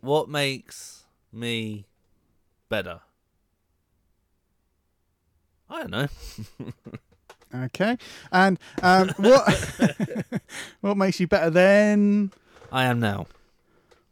What 0.00 0.28
makes 0.28 1.04
me 1.32 1.86
better? 2.68 3.00
I 5.68 5.80
don't 5.86 5.90
know. 5.90 6.08
okay, 7.66 7.96
and 8.32 8.58
um, 8.82 9.10
what 9.18 9.46
what 10.80 10.96
makes 10.96 11.20
you 11.20 11.26
better 11.28 11.50
than 11.50 12.32
I 12.72 12.84
am 12.86 12.98
now. 13.00 13.26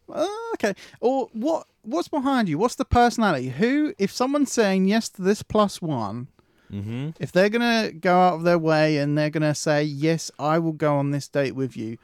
Oh, 0.09 0.51
okay. 0.55 0.75
Or 1.01 1.29
what? 1.33 1.66
What's 1.88 2.09
behind 2.09 2.48
you? 2.48 2.59
What's 2.59 2.74
the 2.74 2.85
personality? 2.85 3.48
Who, 3.48 3.94
if 3.98 4.12
someone's 4.12 4.53
saying 4.53 4.87
yes 4.88 5.09
to 5.11 5.22
this 5.22 5.42
plus 5.42 5.81
one, 5.83 6.29
Mm-hmm. 6.70 7.11
if 7.18 7.33
they're 7.33 7.48
gonna 7.48 7.90
go 7.92 8.14
out 8.20 8.35
of 8.35 8.42
their 8.42 8.59
way 8.59 8.98
and 8.98 9.16
they're 9.16 9.31
gonna 9.31 9.55
say 9.55 9.83
yes, 9.83 10.31
I 10.38 10.59
will 10.59 10.72
go 10.74 10.96
on 10.98 11.12
this 11.12 11.27
date 11.27 11.55
with 11.55 11.79
you. 11.79 11.96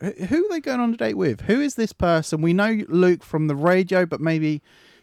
Who 0.00 0.46
are 0.46 0.48
they 0.50 0.60
going 0.60 0.80
on 0.80 0.94
a 0.94 0.96
date 0.96 1.18
with? 1.18 1.42
Who 1.42 1.60
is 1.60 1.74
this 1.74 1.92
person? 1.92 2.40
We 2.40 2.54
know 2.54 2.82
Luke 2.88 3.22
from 3.22 3.46
the 3.46 3.54
radio, 3.54 4.06
but 4.06 4.20
maybe 4.22 4.62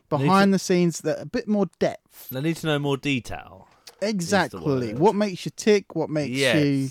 behind 0.10 0.52
the 0.52 0.58
scenes, 0.58 1.02
that 1.02 1.20
a 1.22 1.26
bit 1.28 1.48
more 1.48 1.68
depth. 1.78 2.30
They 2.30 2.42
need 2.42 2.56
to 2.58 2.66
know 2.68 2.80
more 2.80 2.98
detail. 2.98 3.68
Exactly. 4.02 4.94
What 4.96 5.14
makes 5.16 5.46
you 5.46 5.52
tick? 5.56 5.96
What 5.96 6.10
makes 6.10 6.36
Yes. 6.36 6.56
you 6.66 6.90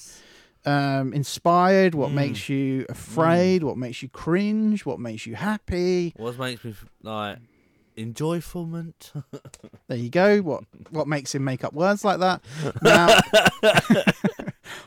um, 0.65 1.13
inspired? 1.13 1.95
What 1.95 2.11
Mm. 2.11 2.15
makes 2.15 2.49
you 2.49 2.87
afraid? 2.89 3.63
What 3.63 3.77
makes 3.77 4.03
you 4.03 4.09
cringe? 4.09 4.85
What 4.87 4.99
makes 5.01 5.27
you 5.27 5.35
happy? 5.35 6.13
What 6.17 6.39
makes 6.39 6.65
me 6.65 6.75
like 7.03 7.39
enjoyfulment? 7.97 9.13
There 9.89 9.99
you 9.99 10.09
go. 10.11 10.41
What 10.41 10.65
what 10.91 11.07
makes 11.07 11.35
him 11.35 11.45
make 11.45 11.65
up 11.65 11.75
words 11.75 12.05
like 12.05 12.19
that? 12.21 12.41
Now, 12.83 13.21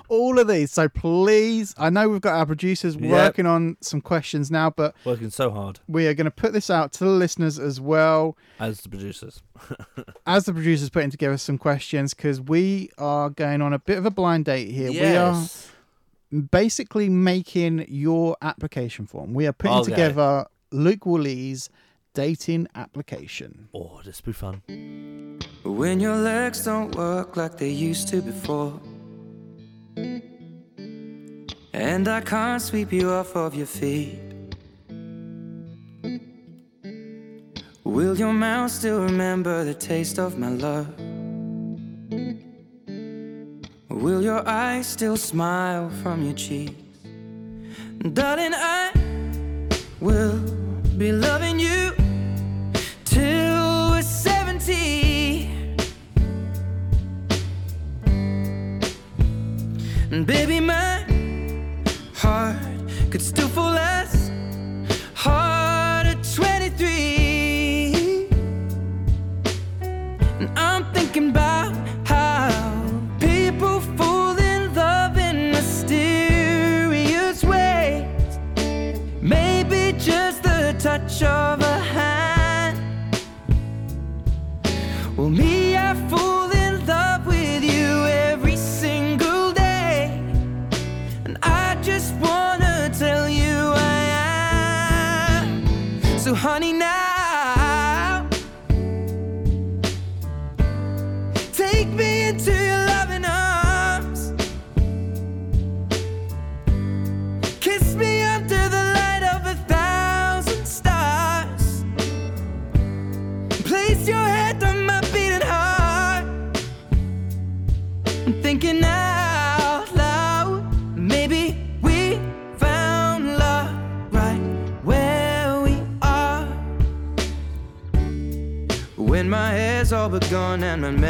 all 0.10 0.40
of 0.40 0.48
these. 0.48 0.72
So 0.72 0.88
please, 0.90 1.74
I 1.78 1.90
know 1.90 2.10
we've 2.10 2.22
got 2.22 2.36
our 2.36 2.46
producers 2.46 2.96
Yep. 2.96 3.12
working 3.12 3.46
on 3.46 3.78
some 3.82 4.02
questions 4.02 4.50
now, 4.52 4.70
but 4.70 4.96
Working 5.06 5.30
so 5.30 5.52
hard 5.52 5.80
we 5.88 6.08
are 6.08 6.14
going 6.14 6.26
to 6.26 6.32
put 6.32 6.54
this 6.54 6.70
out 6.70 6.92
to 6.94 7.04
the 7.04 7.10
listeners 7.10 7.60
as 7.60 7.80
well 7.82 8.38
as 8.60 8.82
the 8.82 8.90
producers. 8.90 9.42
as 10.26 10.46
the 10.46 10.54
producers 10.54 10.90
putting 10.90 11.10
together 11.12 11.38
some 11.38 11.58
questions 11.58 12.14
because 12.14 12.40
we 12.42 12.90
are 12.98 13.30
going 13.30 13.62
on 13.62 13.74
a 13.74 13.80
bit 13.80 13.98
of 13.98 14.06
a 14.06 14.12
blind 14.12 14.46
date 14.46 14.72
here. 14.72 14.90
Yes. 14.92 15.70
We 16.32 16.38
are 16.40 16.42
basically 16.52 17.10
making 17.10 17.86
your 17.88 18.36
application 18.42 19.06
form. 19.06 19.34
We 19.34 19.48
are 19.48 19.54
putting 19.54 19.78
Okay. 19.78 19.92
together 19.92 20.46
Luke 20.72 21.06
Woolley's 21.06 21.70
dating 22.14 22.68
application. 22.76 23.68
Oh, 23.74 24.02
this 24.06 24.22
will 24.26 24.32
be 24.32 24.34
fun. 24.34 24.62
When 25.64 26.00
your 26.00 26.16
legs 26.16 26.64
don't 26.64 26.96
work 26.96 27.36
like 27.38 27.58
they 27.58 27.70
used 27.70 28.08
to 28.10 28.22
before. 28.22 28.80
And 31.74 32.08
I 32.08 32.22
can't 32.22 32.62
sweep 32.62 32.92
you 32.92 33.10
off 33.10 33.36
of 33.36 33.56
your 33.56 33.68
feet. 33.68 34.20
Will 37.84 38.18
your 38.18 38.34
mouth 38.34 38.72
still 38.72 39.02
remember 39.02 39.64
the 39.64 39.74
taste 39.74 40.20
of 40.20 40.38
my 40.38 40.50
love? 40.50 40.88
Will 43.90 44.22
your 44.22 44.48
eyes 44.48 44.88
still 44.88 45.18
smile 45.18 45.90
from 46.04 46.24
your 46.24 46.34
cheeks? 46.34 46.74
Darling, 48.14 48.54
I 48.54 48.92
will 50.00 50.40
be 50.98 51.12
loving 51.12 51.60
you 51.60 51.94
till 53.06 53.92
we're 53.92 54.02
70. 54.02 55.05
And 60.16 60.26
baby, 60.26 60.62
my 60.62 61.04
heart 62.14 62.56
could 63.12 63.22
still 63.22 63.50
fall 63.50 63.76
as 63.76 64.32
hard 65.14 66.08
at 66.08 66.24
23. 66.34 68.30
And 70.40 70.50
I'm 70.56 70.86
thinking 70.94 71.32
about 71.32 71.76
how 72.08 72.50
people 73.20 73.82
fall 73.98 74.38
in 74.38 74.74
love 74.74 75.18
in 75.18 75.52
mysterious 75.52 77.44
ways. 77.44 78.40
Maybe 79.20 79.92
just 80.00 80.44
the 80.44 80.74
touch 80.80 81.24
of 81.24 81.65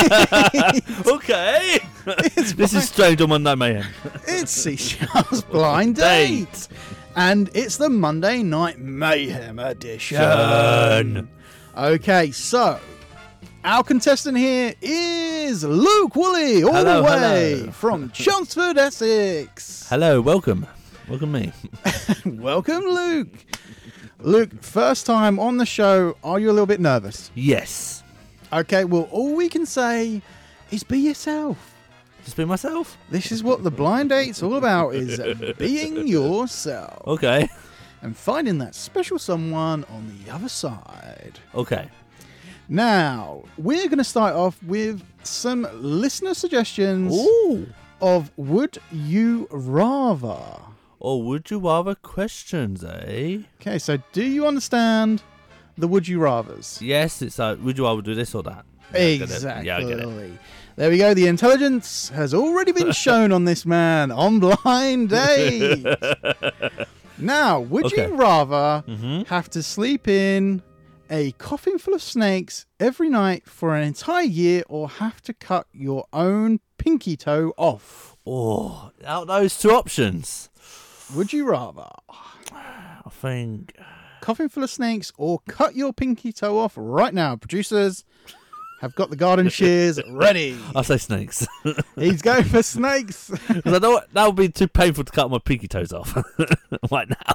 okay. 1.06 1.78
this 2.56 2.72
is 2.72 2.88
Strange 2.88 3.20
on 3.20 3.28
Monday 3.28 3.54
Mayhem. 3.54 3.86
it's 4.26 4.50
Seashells 4.50 5.42
Blind 5.44 5.96
Date. 5.96 6.68
And 7.16 7.50
it's 7.54 7.76
the 7.76 7.90
Monday 7.90 8.42
Night 8.42 8.78
Mayhem 8.78 9.58
edition. 9.58 11.28
Okay, 11.76 12.30
so 12.30 12.80
our 13.62 13.84
contestant 13.84 14.38
here 14.38 14.74
is 14.80 15.64
Luke 15.64 16.16
Woolley, 16.16 16.62
all 16.64 16.72
Hello, 16.72 16.96
the 16.96 17.02
way 17.02 17.58
hello. 17.58 17.72
from 17.72 18.10
Chelmsford, 18.12 18.78
Essex. 18.78 19.86
Hello, 19.90 20.20
welcome. 20.22 20.66
Welcome 21.08 21.32
me. 21.32 21.52
Welcome, 22.24 22.84
Luke. 22.84 23.28
Luke, 24.20 24.62
first 24.62 25.04
time 25.06 25.38
on 25.38 25.56
the 25.58 25.66
show. 25.66 26.16
Are 26.24 26.38
you 26.38 26.50
a 26.50 26.52
little 26.52 26.66
bit 26.66 26.80
nervous? 26.80 27.30
Yes. 27.34 27.99
Okay, 28.52 28.84
well, 28.84 29.08
all 29.10 29.34
we 29.34 29.48
can 29.48 29.66
say 29.66 30.22
is 30.70 30.82
be 30.82 30.98
yourself. 30.98 31.74
Just 32.24 32.36
be 32.36 32.44
myself. 32.44 32.98
This 33.10 33.32
is 33.32 33.42
what 33.42 33.62
the 33.62 33.70
blind 33.70 34.10
date's 34.10 34.42
all 34.42 34.56
about: 34.56 34.94
is 34.94 35.20
being 35.58 36.06
yourself 36.06 37.02
Okay. 37.06 37.48
and 38.02 38.16
finding 38.16 38.58
that 38.58 38.74
special 38.74 39.18
someone 39.18 39.84
on 39.90 40.12
the 40.24 40.30
other 40.32 40.48
side. 40.48 41.38
Okay. 41.54 41.88
Now, 42.68 43.42
we're 43.58 43.86
going 43.88 43.98
to 43.98 44.04
start 44.04 44.34
off 44.36 44.62
with 44.62 45.02
some 45.24 45.66
listener 45.74 46.34
suggestions 46.34 47.12
Ooh. 47.12 47.66
of 48.00 48.30
Would 48.36 48.78
You 48.92 49.48
Rather? 49.50 50.38
Or 51.00 51.22
would 51.22 51.50
you 51.50 51.58
rather 51.58 51.94
questions, 51.94 52.84
eh? 52.84 53.38
Okay, 53.60 53.78
so 53.78 53.96
do 54.12 54.22
you 54.22 54.46
understand 54.46 55.22
the 55.78 55.88
Would 55.88 56.08
You 56.08 56.18
Rathers? 56.18 56.80
Yes, 56.80 57.22
it's 57.22 57.38
like, 57.38 57.58
would 57.62 57.78
you 57.78 57.84
rather 57.84 58.02
do 58.02 58.14
this 58.14 58.34
or 58.34 58.42
that? 58.44 58.64
Yeah, 58.92 58.98
I 58.98 59.16
get 59.16 59.20
it. 59.20 59.22
Exactly. 59.34 59.66
Yeah, 59.66 59.76
I 59.76 59.84
get 59.84 60.00
it. 60.00 60.38
There 60.76 60.90
we 60.90 60.98
go. 60.98 61.14
The 61.14 61.26
intelligence 61.26 62.08
has 62.10 62.32
already 62.34 62.72
been 62.72 62.92
shown 63.06 63.32
on 63.32 63.44
this 63.44 63.64
man 63.66 64.10
on 64.10 64.40
blind 64.40 65.08
date. 65.10 65.86
now, 67.18 67.60
would 67.60 67.86
Okay. 67.86 68.06
you 68.08 68.14
rather 68.14 68.82
Mhm. 68.88 69.26
have 69.28 69.50
to 69.50 69.62
sleep 69.62 70.08
in 70.08 70.62
a 71.10 71.32
coffin 71.32 71.78
full 71.78 71.94
of 71.94 72.02
snakes 72.02 72.66
every 72.78 73.08
night 73.08 73.48
for 73.48 73.76
an 73.76 73.82
entire 73.84 74.24
year 74.24 74.62
or 74.68 74.88
have 74.88 75.20
to 75.22 75.32
cut 75.34 75.66
your 75.72 76.06
own 76.12 76.60
pinky 76.78 77.16
toe 77.16 77.52
off? 77.56 78.16
Oh, 78.26 78.90
out 79.04 79.26
those 79.26 79.58
two 79.58 79.70
options. 79.72 80.48
Would 81.14 81.32
you 81.32 81.44
rather 81.48 81.90
I 82.52 83.08
think. 83.10 83.74
Coffin 84.20 84.48
full 84.48 84.62
of 84.64 84.70
snakes 84.70 85.12
or 85.16 85.40
cut 85.48 85.74
your 85.74 85.92
pinky 85.92 86.32
toe 86.32 86.58
off 86.58 86.74
right 86.76 87.12
now? 87.14 87.36
Producers 87.36 88.04
have 88.80 88.94
got 88.94 89.10
the 89.10 89.16
garden 89.16 89.48
shears 89.50 90.00
ready. 90.10 90.58
I'll 90.74 90.84
say 90.84 90.96
snakes. 90.96 91.46
He's 91.96 92.22
going 92.22 92.44
for 92.44 92.62
snakes. 92.62 93.30
I 93.48 93.78
know 93.78 94.00
that 94.12 94.26
would 94.26 94.36
be 94.36 94.48
too 94.48 94.68
painful 94.68 95.04
to 95.04 95.12
cut 95.12 95.30
my 95.30 95.38
pinky 95.38 95.68
toes 95.68 95.92
off 95.92 96.16
right 96.90 97.08
now. 97.08 97.34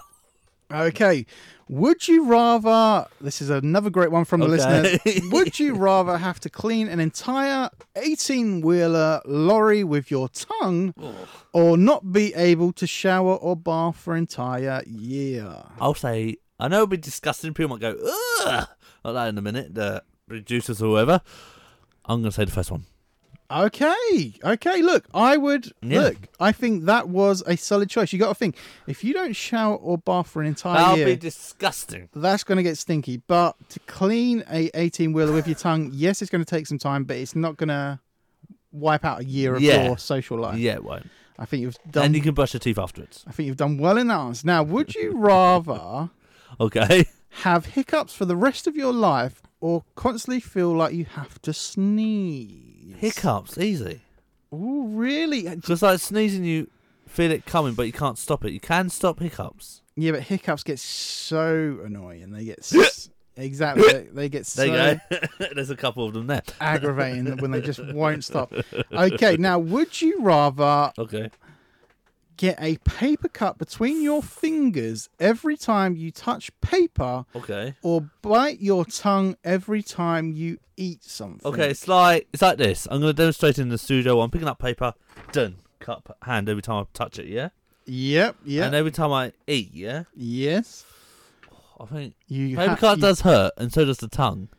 Okay. 0.72 1.26
Would 1.68 2.08
you 2.08 2.26
rather? 2.26 3.08
This 3.22 3.42
is 3.42 3.50
another 3.50 3.90
great 3.90 4.12
one 4.12 4.26
from 4.26 4.40
the 4.40 4.48
Okay. 4.48 5.00
listeners. 5.04 5.32
Would 5.32 5.60
you 5.60 5.76
rather 5.76 6.18
have 6.18 6.40
to 6.42 6.50
clean 6.50 6.88
an 6.88 7.00
entire 7.00 7.70
18 7.96 8.62
wheeler 8.62 9.22
lorry 9.26 9.84
with 9.84 10.12
your 10.12 10.30
tongue 10.30 10.94
oh. 11.02 11.16
or 11.54 11.78
not 11.78 12.12
be 12.12 12.34
able 12.36 12.72
to 12.74 12.86
shower 12.86 13.36
or 13.36 13.56
bath 13.56 13.96
for 13.96 14.14
an 14.14 14.20
entire 14.20 14.84
year? 14.86 15.64
I'll 15.80 15.96
say, 15.96 16.38
I 16.60 16.68
know 16.68 16.78
it'll 16.78 16.88
be 16.88 16.98
disgusting. 16.98 17.54
People 17.54 17.78
might 17.78 17.82
go, 17.82 17.98
ugh, 18.46 18.68
like 19.04 19.14
that 19.14 19.28
in 19.30 19.38
a 19.38 19.42
minute, 19.42 19.76
the 19.76 20.04
producers 20.28 20.82
or 20.82 20.86
whoever. 20.88 21.22
I'm 22.06 22.22
going 22.22 22.32
to 22.32 22.36
say 22.36 22.46
the 22.46 22.52
first 22.52 22.72
one. 22.72 22.86
Okay, 23.52 24.34
okay. 24.44 24.82
Look, 24.82 25.06
I 25.14 25.38
would 25.38 25.72
Yeah. 25.84 26.02
look. 26.02 26.16
I 26.40 26.52
think 26.52 26.86
that 26.86 27.10
was 27.10 27.44
a 27.46 27.56
solid 27.56 27.90
choice. 27.92 28.12
You 28.12 28.18
got 28.18 28.30
to 28.30 28.36
think 28.36 28.58
if 28.88 29.04
you 29.04 29.14
don't 29.14 29.36
shower 29.36 29.76
or 29.76 30.00
bath 30.00 30.28
for 30.28 30.42
an 30.42 30.48
entire 30.48 30.74
day. 30.76 30.82
That'll 30.82 30.98
year, 30.98 31.06
be 31.08 31.16
disgusting. 31.16 32.10
that's 32.16 32.44
going 32.44 32.56
to 32.58 32.64
get 32.64 32.78
stinky. 32.78 33.18
But 33.18 33.56
to 33.70 33.80
clean 33.82 34.44
a 34.50 34.72
eighteen 34.74 35.14
wheeler 35.14 35.32
with 35.32 35.48
your 35.48 35.56
tongue, 35.56 35.92
yes, 35.94 36.24
it's 36.24 36.32
going 36.32 36.44
to 36.44 36.50
take 36.50 36.66
some 36.66 36.80
time, 36.80 37.04
but 37.04 37.18
it's 37.18 37.36
not 37.36 37.56
going 37.58 37.70
to 37.70 38.00
wipe 38.72 39.06
out 39.06 39.20
a 39.22 39.26
year 39.26 39.56
of 39.56 39.62
Yeah. 39.62 39.86
your 39.86 39.98
social 40.00 40.40
life. 40.40 40.58
Yeah, 40.58 40.74
it 40.74 40.84
won't. 40.84 41.08
I 41.38 41.46
think 41.46 41.62
you've 41.62 41.78
done. 41.92 42.06
And 42.06 42.16
you 42.16 42.22
can 42.22 42.34
brush 42.34 42.54
your 42.54 42.60
teeth 42.62 42.80
afterwards. 42.80 43.24
I 43.28 43.32
think 43.32 43.46
you've 43.46 43.58
done 43.58 43.78
well 43.78 43.98
in 44.00 44.08
that 44.08 44.20
answer. 44.20 44.48
Now, 44.48 44.64
would 44.64 44.96
you 44.96 45.12
rather 45.16 46.10
Okay. 46.60 47.06
have 47.44 47.66
hiccups 47.68 48.14
for 48.14 48.26
the 48.26 48.36
rest 48.36 48.68
of 48.68 48.76
your 48.76 48.94
life 48.94 49.42
or 49.60 49.84
constantly 49.96 50.40
feel 50.40 50.72
like 50.74 50.94
you 50.94 51.06
have 51.06 51.42
to 51.42 51.54
sneeze? 51.54 52.96
Hiccups, 52.98 53.58
easy. 53.58 54.02
Oh, 54.52 54.86
really? 54.88 55.48
Uh, 55.48 55.56
just 55.56 55.82
like 55.82 56.00
sneezing, 56.00 56.44
you 56.46 56.70
feel 57.08 57.32
it 57.32 57.46
coming, 57.46 57.74
but 57.74 57.84
you 57.84 57.94
can't 57.94 58.18
stop 58.18 58.46
it. 58.46 58.52
You 58.52 58.60
can 58.60 58.90
stop 58.90 59.20
hiccups. 59.20 59.82
Yeah, 59.96 60.12
but 60.12 60.22
hiccups 60.22 60.64
get 60.64 60.80
so 60.80 61.80
annoying. 61.84 62.32
They 62.32 62.46
get 62.46 62.60
s- 62.60 63.10
exactly. 63.38 63.88
They, 63.92 64.04
they 64.12 64.30
get 64.30 64.46
so 64.46 64.66
There 64.68 65.02
you 65.12 65.18
go. 65.20 65.48
There's 65.56 65.70
a 65.70 65.76
couple 65.76 66.06
of 66.06 66.14
them 66.14 66.28
there. 66.28 66.44
aggravating 66.62 67.38
when 67.38 67.52
they 67.52 67.62
just 67.62 67.84
won't 67.94 68.24
stop. 68.24 68.54
Okay, 68.92 69.38
now 69.38 69.60
would 69.60 70.02
you 70.02 70.22
rather 70.22 70.92
Okay. 70.98 71.30
Get 72.38 72.58
a 72.62 72.78
paper 72.78 73.28
cut 73.28 73.58
between 73.58 74.02
your 74.04 74.22
fingers 74.24 75.10
every 75.20 75.56
time 75.58 75.96
you 75.96 76.12
touch 76.12 76.50
paper, 76.62 77.26
Okay. 77.36 77.76
or 77.82 78.10
bite 78.22 78.60
your 78.62 78.86
tongue 78.86 79.36
every 79.44 79.82
time 79.84 80.32
you 80.32 80.58
eat 80.78 81.04
something? 81.04 81.42
Okay, 81.46 81.70
it's 81.70 81.88
like 81.88 82.28
it's 82.34 82.42
like 82.42 82.58
this. 82.58 82.88
I'm 82.92 83.00
going 83.02 83.14
to 83.14 83.14
demonstrate 83.14 83.58
in 83.60 83.70
the 83.70 83.78
studio. 83.78 84.20
I'm 84.22 84.32
picking 84.32 84.48
up 84.48 84.60
paper, 84.60 84.94
done. 85.32 85.58
Cut 85.80 86.02
hand 86.24 86.50
every 86.50 86.62
time 86.64 86.84
I 86.84 86.88
touch 86.94 87.20
it. 87.20 87.28
Yeah. 87.28 87.50
Yep. 87.86 88.38
Yeah. 88.46 88.66
And 88.66 88.74
every 88.74 88.92
time 88.92 89.12
I 89.12 89.32
eat. 89.48 89.72
Yeah. 89.74 90.04
yes. 90.16 90.84
I 91.80 91.86
think 91.86 92.16
You 92.28 92.56
paper 92.56 92.72
ha- 92.72 92.76
cut 92.78 92.98
you- 92.98 93.02
does 93.02 93.22
hurt, 93.22 93.52
and 93.58 93.72
so 93.72 93.86
does 93.86 93.98
the 94.00 94.08
tongue. 94.08 94.50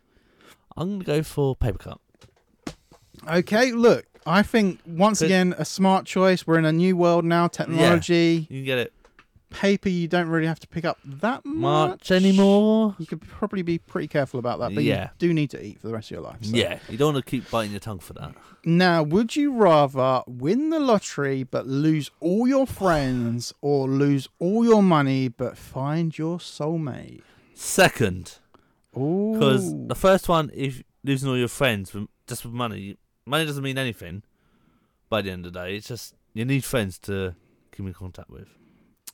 I'm 0.76 0.88
going 0.88 1.00
to 1.00 1.04
go 1.06 1.22
for 1.22 1.56
paper 1.56 1.78
cut. 1.78 2.00
Okay. 3.28 3.72
Look, 3.72 4.04
I 4.26 4.42
think 4.42 4.80
once 4.86 5.22
again 5.22 5.54
a 5.58 5.64
smart 5.64 6.04
choice. 6.06 6.46
We're 6.46 6.58
in 6.58 6.64
a 6.64 6.72
new 6.72 6.96
world 6.96 7.24
now. 7.24 7.46
Technology. 7.48 8.46
You 8.50 8.58
can 8.58 8.64
get 8.64 8.78
it 8.78 8.92
paper 9.50 9.88
you 9.88 10.08
don't 10.08 10.28
really 10.28 10.46
have 10.46 10.60
to 10.60 10.66
pick 10.66 10.84
up 10.84 10.98
that 11.04 11.44
much, 11.44 11.90
much 11.90 12.10
anymore. 12.10 12.94
You 12.98 13.06
could 13.06 13.20
probably 13.22 13.62
be 13.62 13.78
pretty 13.78 14.08
careful 14.08 14.38
about 14.38 14.58
that, 14.58 14.74
but 14.74 14.84
Yeah. 14.84 15.04
you 15.04 15.10
do 15.18 15.34
need 15.34 15.50
to 15.50 15.64
eat 15.64 15.80
for 15.80 15.86
the 15.88 15.94
rest 15.94 16.08
of 16.10 16.16
your 16.16 16.20
life. 16.22 16.38
so. 16.42 16.54
Yeah, 16.56 16.78
you 16.88 16.98
don't 16.98 17.14
want 17.14 17.24
to 17.24 17.30
keep 17.30 17.50
biting 17.50 17.70
your 17.72 17.80
tongue 17.80 18.00
for 18.00 18.12
that. 18.14 18.34
Now, 18.64 19.02
would 19.02 19.36
you 19.36 19.52
rather 19.52 20.22
win 20.26 20.70
the 20.70 20.80
lottery 20.80 21.42
but 21.44 21.66
lose 21.66 22.10
all 22.20 22.46
your 22.46 22.66
friends, 22.66 23.52
or 23.60 23.88
lose 23.88 24.28
all 24.38 24.64
your 24.64 24.82
money 24.82 25.28
but 25.28 25.56
find 25.56 26.16
your 26.16 26.38
soulmate? 26.38 27.22
Second, 27.54 28.38
Ooh. 28.96 29.32
because 29.34 29.72
the 29.86 29.94
first 29.94 30.28
one, 30.28 30.50
if 30.54 30.82
losing 31.04 31.28
all 31.30 31.38
your 31.38 31.48
friends 31.48 31.94
with, 31.94 32.08
just 32.26 32.44
with 32.44 32.52
money, 32.52 32.96
money 33.26 33.44
doesn't 33.44 33.62
mean 33.62 33.78
anything. 33.78 34.22
By 35.08 35.22
the 35.22 35.30
end 35.30 35.46
of 35.46 35.52
the 35.52 35.60
day, 35.60 35.76
it's 35.76 35.88
just 35.88 36.14
you 36.34 36.44
need 36.44 36.64
friends 36.64 36.98
to 37.00 37.34
keep 37.72 37.86
in 37.86 37.92
contact 37.92 38.30
with, 38.30 38.48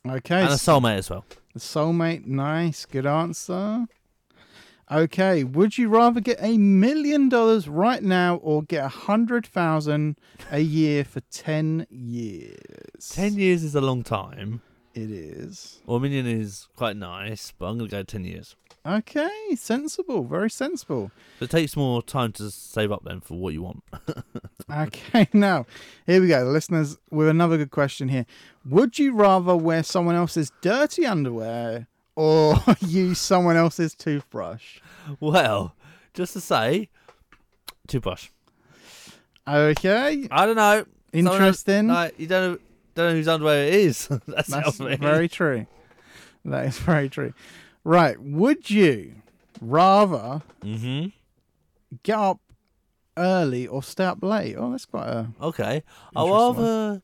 okay, 0.07 0.41
and 0.41 0.49
a 0.49 0.53
soulmate 0.53 0.97
as 0.97 1.09
well. 1.09 1.25
the 1.53 1.59
soulmate, 1.59 2.25
nice, 2.25 2.85
good 2.85 3.05
answer. 3.05 3.85
Okay, 4.91 5.43
would 5.43 5.77
you 5.77 5.87
rather 5.89 6.19
get 6.19 6.37
a 6.41 6.57
million 6.57 7.29
dollars 7.29 7.67
right 7.67 8.03
now 8.03 8.35
or 8.37 8.63
get 8.63 8.83
a 8.83 8.89
hundred 8.89 9.45
thousand 9.45 10.17
a 10.51 10.59
year 10.59 11.03
for 11.03 11.21
ten 11.31 11.85
years? 11.89 13.09
Ten 13.11 13.33
years 13.35 13.63
is 13.63 13.75
a 13.75 13.81
long 13.81 14.03
time. 14.03 14.61
It 14.93 15.09
is. 15.09 15.81
Or 15.87 15.97
a 15.97 15.99
million 15.99 16.27
is 16.27 16.67
quite 16.75 16.97
nice, 16.97 17.53
but 17.57 17.67
I'm 17.67 17.77
gonna 17.77 17.89
go 17.89 18.03
ten 18.03 18.25
years. 18.25 18.55
Okay, 18.85 19.55
sensible, 19.55 20.25
very 20.25 20.49
sensible. 20.49 21.09
So 21.39 21.45
it 21.45 21.49
takes 21.51 21.77
more 21.77 22.01
time 22.03 22.33
to 22.33 22.51
save 22.51 22.91
up 22.91 23.03
then 23.05 23.21
for 23.21 23.35
what 23.37 23.53
you 23.53 23.61
want. 23.63 23.83
Okay, 24.71 25.27
now 25.33 25.65
here 26.07 26.21
we 26.21 26.29
go, 26.29 26.43
listeners, 26.45 26.97
with 27.11 27.27
another 27.27 27.57
good 27.57 27.69
question 27.71 28.07
here. 28.07 28.25
Would 28.65 28.97
you 28.97 29.13
rather 29.13 29.55
wear 29.57 29.83
someone 29.83 30.15
else's 30.15 30.53
dirty 30.61 31.05
underwear 31.05 31.87
or 32.15 32.55
use 32.79 33.19
someone 33.19 33.57
else's 33.57 33.93
toothbrush? 33.93 34.79
well, 35.19 35.75
just 36.13 36.31
to 36.33 36.39
say, 36.39 36.89
toothbrush. 37.87 38.29
Okay, 39.47 40.27
I 40.31 40.45
don't 40.45 40.55
know. 40.55 40.85
Someone 41.13 41.27
else- 41.27 41.35
interesting. 41.35 41.87
Like 41.87 42.17
you 42.17 42.27
don't 42.27 42.53
know, 42.53 42.59
don't 42.95 43.09
know 43.09 43.15
whose 43.15 43.27
underwear 43.27 43.67
it 43.67 43.73
is. 43.73 44.07
That's, 44.27 44.47
That's 44.47 44.77
very 44.77 45.27
true. 45.27 45.67
That 46.45 46.65
is 46.67 46.79
very 46.79 47.09
true. 47.09 47.33
Right, 47.83 48.19
would 48.21 48.69
you 48.69 49.15
rather 49.61 50.41
Mm-hmm. 50.63 51.07
get 52.03 52.17
up 52.17 52.39
early 53.17 53.67
or 53.67 53.83
stay 53.83 54.05
up 54.05 54.23
late? 54.23 54.55
Oh, 54.57 54.71
that's 54.71 54.85
quite 54.85 55.07
a 55.07 55.29
Okay. 55.41 55.83
I'll 56.15 56.25
Interesting 56.27 56.55
rather 56.55 57.01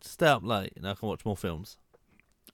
stay 0.00 0.26
up 0.26 0.44
late 0.44 0.72
and 0.76 0.86
I 0.88 0.94
can 0.94 1.08
watch 1.08 1.24
more 1.24 1.36
films. 1.36 1.76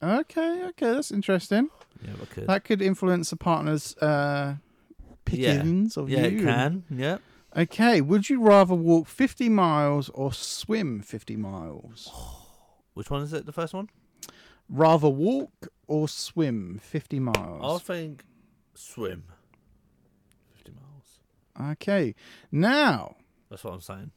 Okay, 0.03 0.63
okay, 0.69 0.91
that's 0.93 1.11
interesting. 1.11 1.69
Yeah, 2.03 2.13
I 2.21 2.25
could. 2.25 2.47
That 2.47 2.63
could 2.63 2.81
influence 2.81 3.31
a 3.31 3.37
partner's 3.37 3.95
uh, 3.97 4.55
pickings 5.23 5.95
of 5.97 6.09
yeah, 6.09 6.25
you. 6.25 6.39
it 6.39 6.43
can. 6.43 6.83
Yeah. 6.89 7.17
Okay, 7.55 8.01
would 8.01 8.29
you 8.29 8.41
rather 8.41 8.75
walk 8.75 9.07
50 9.07 9.47
miles 9.49 10.09
or 10.09 10.33
swim 10.33 10.99
50 11.01 11.37
miles? 11.37 12.11
Which 12.93 13.09
one 13.09 13.21
is 13.21 13.31
it? 13.31 13.45
The 13.45 13.53
first 13.53 13.73
one? 13.73 13.89
Rather 14.67 15.07
walk 15.07 15.67
or 15.87 16.07
swim 16.07 16.79
50 16.81 17.19
miles? 17.19 17.81
I 17.81 17.83
think 17.85 18.23
swim. 18.73 19.23
Fifty 20.53 20.71
miles. 20.71 21.71
Okay, 21.73 22.15
now, 22.51 23.15
That's 23.49 23.63
what 23.63 23.73
I'm 23.73 23.81
saying. 23.81 24.11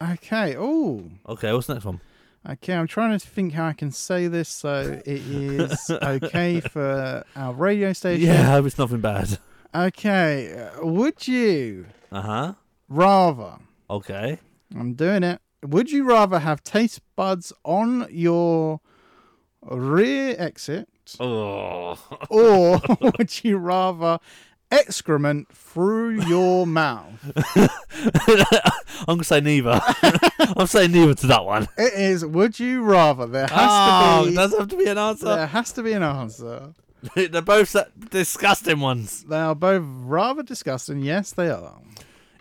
okay, 0.00 0.56
oh, 0.58 1.10
Okay, 1.28 1.52
what's 1.52 1.66
the 1.66 1.74
next 1.74 1.86
one? 1.86 2.00
okay, 2.48 2.74
I'm 2.74 2.86
trying 2.88 3.18
to 3.18 3.24
think 3.26 3.52
how 3.52 3.66
I 3.66 3.72
can 3.72 3.90
say 3.92 4.26
this 4.26 4.48
so 4.48 5.00
it 5.04 5.22
is 5.22 5.90
okay 6.02 6.60
for 6.60 7.24
our 7.36 7.52
radio 7.54 7.92
station. 7.92 8.26
Yeah, 8.26 8.40
I 8.40 8.52
hope 8.52 8.66
it's 8.66 8.78
nothing 8.78 9.00
bad. 9.00 9.38
Okay, 9.74 10.68
uh, 10.76 10.84
would 10.86 11.26
you 11.26 11.86
Uh 12.10 12.20
huh. 12.22 12.52
rather, 12.88 13.54
Okay. 13.88 14.38
I'm 14.74 14.94
doing 14.94 15.22
it, 15.22 15.40
would 15.62 15.90
you 15.90 16.04
rather 16.04 16.38
have 16.40 16.62
taste 16.64 17.00
buds 17.16 17.52
on 17.64 18.06
your 18.10 18.80
rear 19.62 20.34
exit 20.38 20.88
Oh. 21.20 21.98
or 22.30 22.80
would 23.18 23.44
you 23.44 23.58
rather 23.58 24.18
excrement 24.70 25.48
through 25.52 26.22
your 26.22 26.66
mouth? 26.66 27.20
I'm 29.06 29.16
gonna 29.16 29.24
say 29.24 29.40
neither. 29.40 29.80
I'm 30.56 30.66
saying 30.66 30.92
neither 30.92 31.14
to 31.14 31.26
that 31.26 31.44
one. 31.44 31.68
It 31.76 31.92
is. 31.94 32.24
Would 32.24 32.58
you 32.58 32.82
rather? 32.82 33.26
There 33.26 33.46
has 33.46 33.68
oh, 33.70 34.24
to 34.24 34.30
be. 34.30 34.36
does 34.36 34.58
have 34.58 34.68
to 34.68 34.76
be 34.76 34.86
an 34.86 34.98
answer. 34.98 35.26
There 35.26 35.46
has 35.46 35.72
to 35.72 35.82
be 35.82 35.92
an 35.92 36.02
answer. 36.02 36.72
They're 37.14 37.42
both 37.42 37.76
disgusting 38.10 38.80
ones. 38.80 39.24
They 39.24 39.36
are 39.38 39.56
both 39.56 39.82
rather 39.84 40.42
disgusting. 40.42 41.00
Yes, 41.00 41.32
they 41.32 41.50
are. 41.50 41.78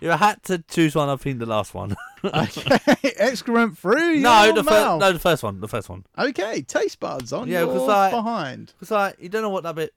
I 0.03 0.17
had 0.17 0.41
to 0.43 0.59
choose 0.67 0.95
one, 0.95 1.09
I 1.09 1.15
think 1.15 1.39
the 1.39 1.45
last 1.45 1.73
one. 1.73 1.95
Okay, 2.23 2.77
excrement 3.17 3.79
through 3.79 4.17
no, 4.17 4.53
the 4.53 4.63
first. 4.63 4.99
No, 4.99 5.11
the 5.11 5.17
first 5.17 5.41
one. 5.41 5.59
The 5.59 5.67
first 5.67 5.89
one. 5.89 6.05
Okay, 6.19 6.61
taste 6.61 6.99
buds 6.99 7.33
on 7.33 7.47
Yeah, 7.47 7.65
because 7.65 7.87
like, 7.87 8.11
behind. 8.11 8.73
Because 8.77 8.91
like, 8.91 9.15
you 9.19 9.27
don't 9.27 9.41
know 9.41 9.49
what 9.49 9.63
that 9.63 9.73
bit. 9.73 9.91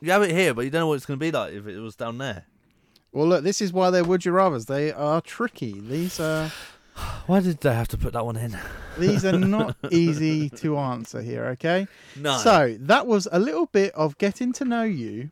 You 0.00 0.10
have 0.10 0.22
it 0.22 0.32
here, 0.32 0.54
but 0.54 0.64
you 0.64 0.72
don't 0.72 0.80
know 0.80 0.88
what 0.88 0.94
it's 0.94 1.06
going 1.06 1.20
to 1.20 1.24
be 1.24 1.30
like 1.30 1.52
if 1.52 1.68
it 1.68 1.78
was 1.78 1.94
down 1.94 2.18
there. 2.18 2.46
Well, 3.12 3.28
look, 3.28 3.44
this 3.44 3.62
is 3.62 3.72
why 3.72 3.90
they're 3.90 4.02
would 4.02 4.24
you 4.24 4.32
rather's. 4.32 4.66
They 4.66 4.90
are 4.90 5.20
tricky. 5.20 5.80
These 5.80 6.18
are 6.18 6.50
Why 7.26 7.40
did 7.40 7.60
they 7.60 7.74
have 7.74 7.88
to 7.88 7.98
put 7.98 8.12
that 8.14 8.24
one 8.24 8.36
in? 8.36 8.58
these 8.98 9.24
are 9.24 9.38
not 9.38 9.76
easy 9.90 10.50
to 10.50 10.78
answer 10.78 11.22
here. 11.22 11.46
Okay. 11.46 11.86
No. 12.16 12.38
So 12.38 12.76
that 12.80 13.06
was 13.06 13.28
a 13.30 13.38
little 13.38 13.66
bit 13.66 13.94
of 13.94 14.18
getting 14.18 14.52
to 14.54 14.64
know 14.64 14.82
you. 14.82 15.30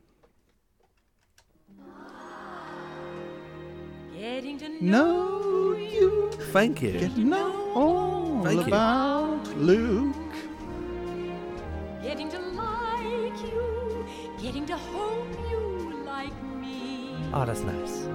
Getting 4.35 4.57
to 4.57 4.83
Know 4.83 5.77
you. 5.77 6.29
Thank 6.51 6.81
you. 6.81 6.91
Get 6.91 7.15
to 7.15 7.21
know 7.21 7.71
all 7.73 8.43
Thank 8.43 8.67
you. 8.67 8.67
about 8.67 9.47
Luke. 9.55 10.35
Getting 12.03 12.27
to 12.31 12.39
like 12.39 13.39
you, 13.41 14.05
getting 14.41 14.65
to 14.65 14.75
hope 14.75 15.31
you 15.49 16.03
like 16.05 16.35
me. 16.59 17.15
Oh, 17.33 17.45
that's 17.45 17.61
nice. 17.61 18.09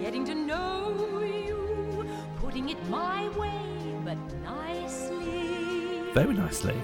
Getting 0.00 0.24
to 0.24 0.34
know 0.34 1.20
you, 1.20 2.06
putting 2.40 2.70
it 2.70 2.80
my 2.88 3.28
way, 3.36 3.60
but 4.02 4.16
nicely. 4.42 6.08
Very 6.14 6.32
nicely. 6.32 6.80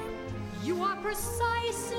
You 0.62 0.82
are 0.82 0.96
precisely 0.96 1.95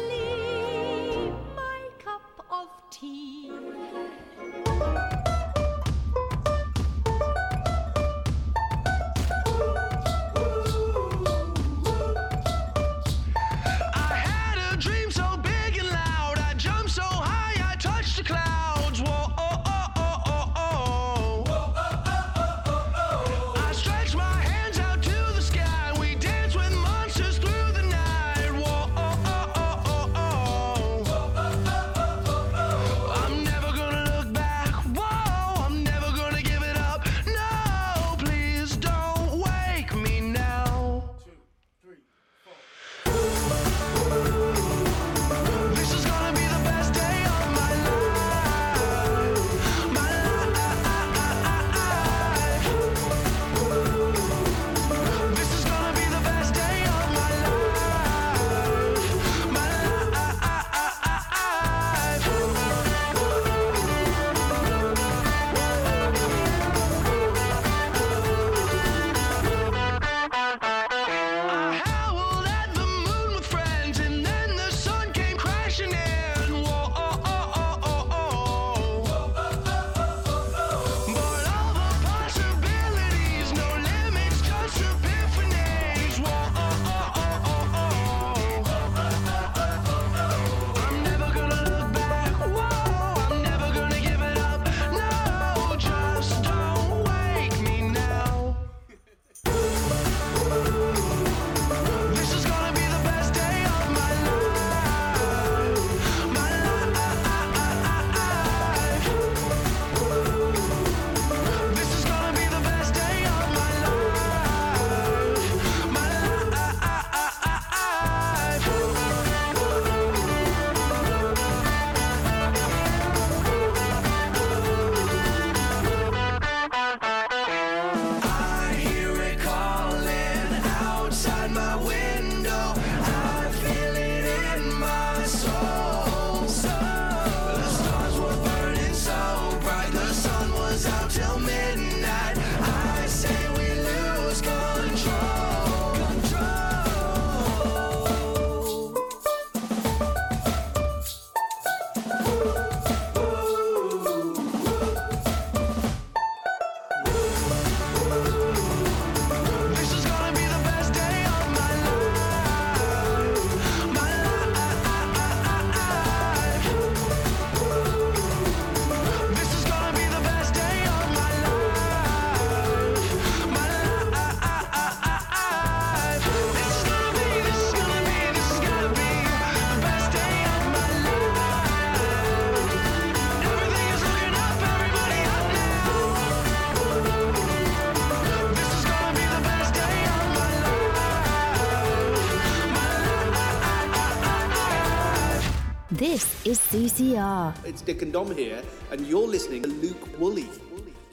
This 196.88 197.02
is 197.02 197.16
CCR. 197.18 197.66
It's 197.66 197.82
Dick 197.82 198.02
and 198.02 198.14
Dom 198.14 198.34
here, 198.34 198.64
and 198.92 199.06
you're 199.06 199.28
listening 199.28 199.62
to 199.64 199.68
Luke 199.68 200.18
Woolley. 200.18 200.48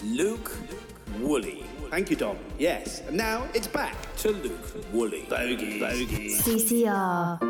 Luke 0.04 0.56
Woolley. 1.18 1.64
Thank 1.90 2.10
you, 2.10 2.16
Dom. 2.16 2.38
Yes. 2.60 3.00
And 3.08 3.16
now 3.16 3.48
it's 3.54 3.66
back 3.66 3.96
to 4.18 4.30
Luke 4.30 4.92
Woolley. 4.92 5.26
Bogey. 5.28 5.80
Bogey. 5.80 6.36
CCR. 6.36 7.43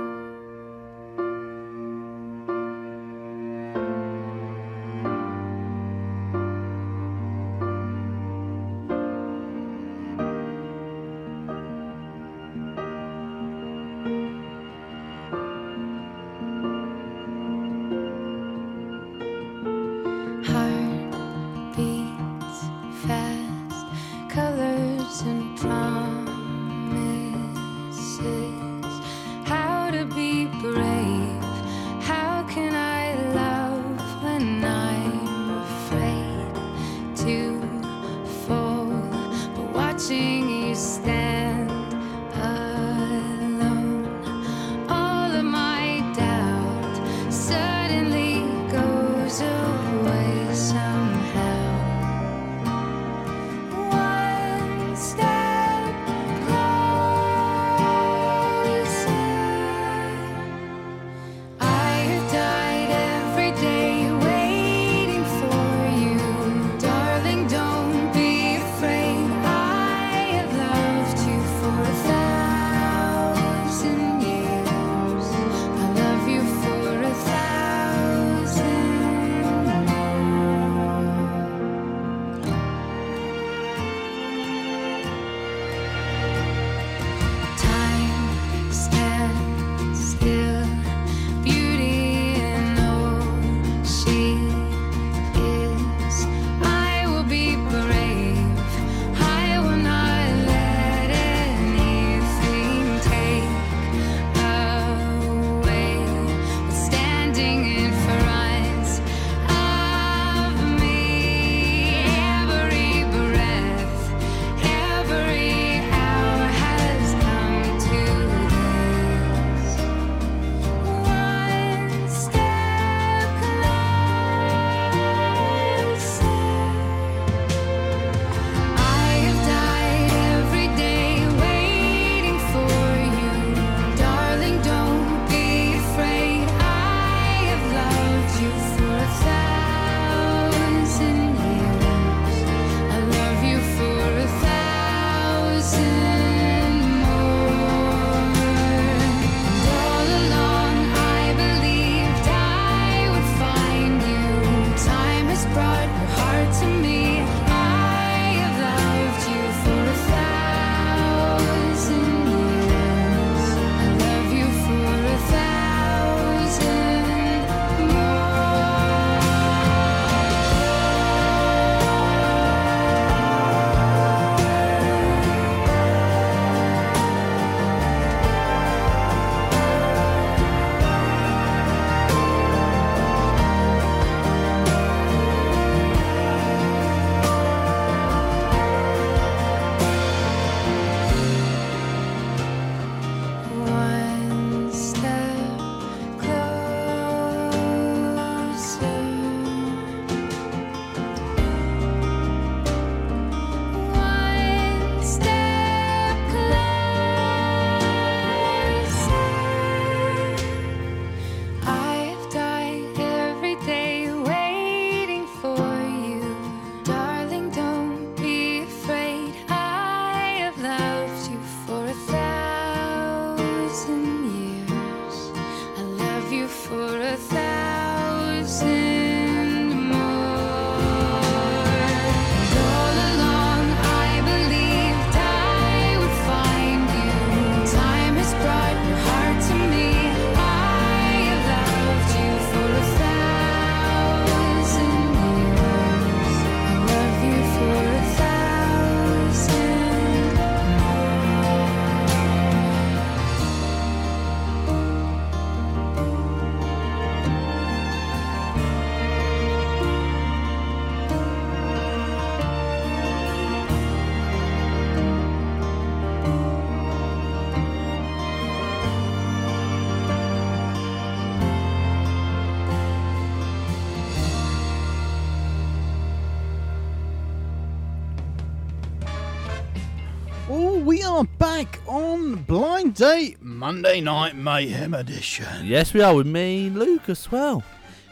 Back 281.45 281.79
on 281.87 282.37
Blind 282.37 282.95
Date 282.95 283.37
Monday 283.42 284.01
Night 284.01 284.35
Mayhem 284.35 284.95
Edition. 284.95 285.67
Yes, 285.67 285.92
we 285.92 286.01
are 286.01 286.15
with 286.15 286.27
me, 286.27 286.71
Luke, 286.71 287.07
as 287.11 287.31
well. 287.31 287.63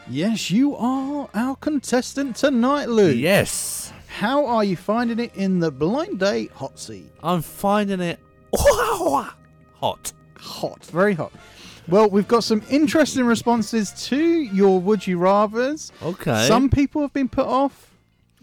Yes, 0.07 0.51
you 0.51 0.75
are 0.75 1.27
our 1.33 1.55
contestant 1.55 2.35
tonight, 2.35 2.89
Luke. 2.89 3.17
Yes. 3.17 3.91
How 4.07 4.45
are 4.45 4.63
you 4.63 4.75
finding 4.77 5.17
it 5.17 5.33
in 5.33 5.57
the 5.57 5.71
Blind 5.71 6.19
Date 6.19 6.51
hot 6.51 6.77
seat? 6.77 7.11
I'm 7.23 7.41
finding 7.41 8.01
it 8.01 8.19
hot. 8.55 9.33
Hot, 10.37 10.85
very 10.85 11.15
hot. 11.15 11.31
Well, 11.87 12.11
we've 12.11 12.27
got 12.27 12.43
some 12.43 12.61
interesting 12.69 13.25
responses 13.25 13.93
to 14.09 14.15
your 14.15 14.79
Would 14.79 15.07
You 15.07 15.17
Rathers. 15.17 15.91
Okay. 16.03 16.45
Some 16.47 16.69
people 16.69 17.01
have 17.01 17.13
been 17.13 17.29
put 17.29 17.47
off. 17.47 17.92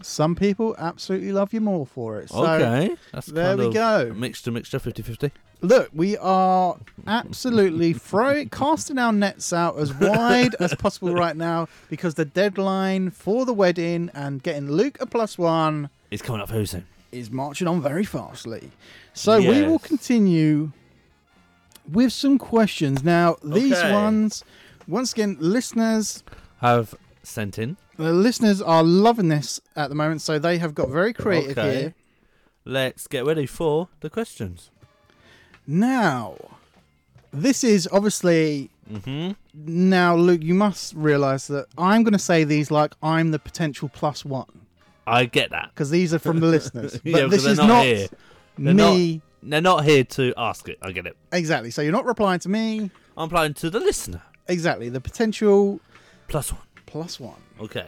Some 0.03 0.35
people 0.35 0.75
absolutely 0.77 1.31
love 1.31 1.53
you 1.53 1.61
more 1.61 1.85
for 1.85 2.19
it. 2.19 2.29
So 2.29 2.45
okay. 2.45 2.95
That's 3.11 3.27
there 3.27 3.57
we 3.57 3.71
go. 3.71 4.11
Mixture, 4.15 4.51
mixture, 4.51 4.79
50 4.79 5.01
50. 5.03 5.31
Look, 5.63 5.89
we 5.93 6.17
are 6.17 6.77
absolutely 7.05 7.93
throwing, 7.93 8.49
casting 8.49 8.97
our 8.97 9.13
nets 9.13 9.53
out 9.53 9.77
as 9.77 9.93
wide 9.93 10.55
as 10.59 10.73
possible 10.75 11.13
right 11.13 11.35
now 11.37 11.67
because 11.89 12.15
the 12.15 12.25
deadline 12.25 13.11
for 13.11 13.45
the 13.45 13.53
wedding 13.53 14.09
and 14.15 14.41
getting 14.41 14.71
Luke 14.71 14.97
a 14.99 15.05
plus 15.05 15.37
one 15.37 15.89
is 16.09 16.21
coming 16.23 16.41
up 16.41 16.49
very 16.49 16.65
soon. 16.65 16.87
is 17.11 17.29
marching 17.29 17.67
on 17.67 17.79
very 17.81 18.05
fastly. 18.05 18.71
So 19.13 19.39
we 19.39 19.61
will 19.61 19.79
continue 19.79 20.71
with 21.91 22.11
some 22.13 22.37
questions. 22.39 23.03
Now, 23.03 23.35
these 23.43 23.73
Okay. 23.77 23.91
ones, 23.93 24.43
once 24.87 25.11
again, 25.13 25.37
listeners, 25.39 26.23
Have 26.61 26.95
sent 27.23 27.59
in. 27.59 27.77
The 28.03 28.13
listeners 28.13 28.61
are 28.61 28.83
loving 28.83 29.27
this 29.27 29.59
at 29.75 29.89
the 29.89 29.95
moment, 29.95 30.21
so 30.21 30.39
they 30.39 30.57
have 30.57 30.73
got 30.73 30.89
very 30.89 31.13
creative 31.13 31.57
okay. 31.57 31.79
here. 31.79 31.93
Let's 32.65 33.07
get 33.07 33.25
ready 33.25 33.45
for 33.45 33.89
the 34.01 34.09
questions. 34.09 34.69
Now, 35.65 36.35
this 37.31 37.63
is 37.63 37.87
obviously. 37.91 38.69
Mm-hmm. 38.91 39.31
Now, 39.53 40.15
Luke, 40.15 40.43
you 40.43 40.53
must 40.53 40.93
realize 40.95 41.47
that 41.47 41.67
I'm 41.77 42.03
going 42.03 42.13
to 42.13 42.19
say 42.19 42.43
these 42.43 42.71
like 42.71 42.93
I'm 43.01 43.31
the 43.31 43.39
potential 43.39 43.89
plus 43.89 44.25
one 44.25 44.65
I 45.07 45.25
get 45.25 45.51
that. 45.51 45.69
because 45.73 45.89
these 45.89 46.13
are 46.13 46.19
from 46.19 46.39
the 46.39 46.47
listeners. 46.47 46.99
But 47.03 47.11
yeah, 47.11 47.25
this 47.27 47.45
is 47.45 47.57
not, 47.57 47.67
not 47.67 47.85
here. 47.85 48.07
They're 48.57 48.73
me. 48.73 49.13
Not, 49.13 49.49
they're 49.49 49.61
not 49.61 49.85
here 49.85 50.03
to 50.03 50.33
ask 50.35 50.67
it. 50.67 50.77
I 50.81 50.91
get 50.91 51.05
it. 51.05 51.15
Exactly. 51.31 51.71
So 51.71 51.81
you're 51.81 51.93
not 51.93 52.05
replying 52.05 52.39
to 52.41 52.49
me. 52.49 52.91
I'm 53.15 53.25
applying 53.25 53.53
to 53.55 53.69
the 53.69 53.79
listener. 53.79 54.23
Exactly. 54.47 54.89
The 54.89 55.01
potential 55.01 55.79
Plus 56.31 56.53
one. 56.53 56.61
Plus 56.91 57.19
one. 57.19 57.41
Okay. 57.59 57.87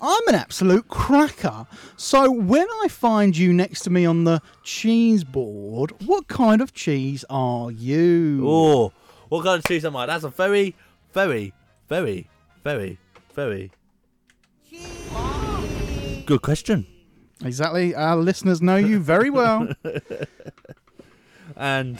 I'm 0.00 0.28
an 0.28 0.34
absolute 0.34 0.88
cracker. 0.88 1.66
So 1.96 2.30
when 2.30 2.66
I 2.82 2.88
find 2.88 3.36
you 3.36 3.52
next 3.52 3.82
to 3.82 3.90
me 3.90 4.04
on 4.04 4.24
the 4.24 4.42
cheese 4.64 5.22
board, 5.22 5.92
what 6.04 6.26
kind 6.26 6.60
of 6.60 6.74
cheese 6.74 7.24
are 7.30 7.70
you? 7.70 8.42
Oh, 8.44 8.92
what 9.28 9.44
kind 9.44 9.58
of 9.58 9.64
cheese 9.64 9.84
am 9.84 9.96
I? 9.96 10.06
That's 10.06 10.24
a 10.24 10.28
very, 10.28 10.74
very, 11.12 11.54
very, 11.88 12.28
very, 12.64 12.98
very 13.34 13.70
good 16.26 16.42
question. 16.42 16.86
Exactly. 17.44 17.94
Our 17.94 18.16
listeners 18.16 18.60
know 18.60 18.76
you 18.76 18.98
very 18.98 19.30
well. 19.30 19.68
And 21.56 21.98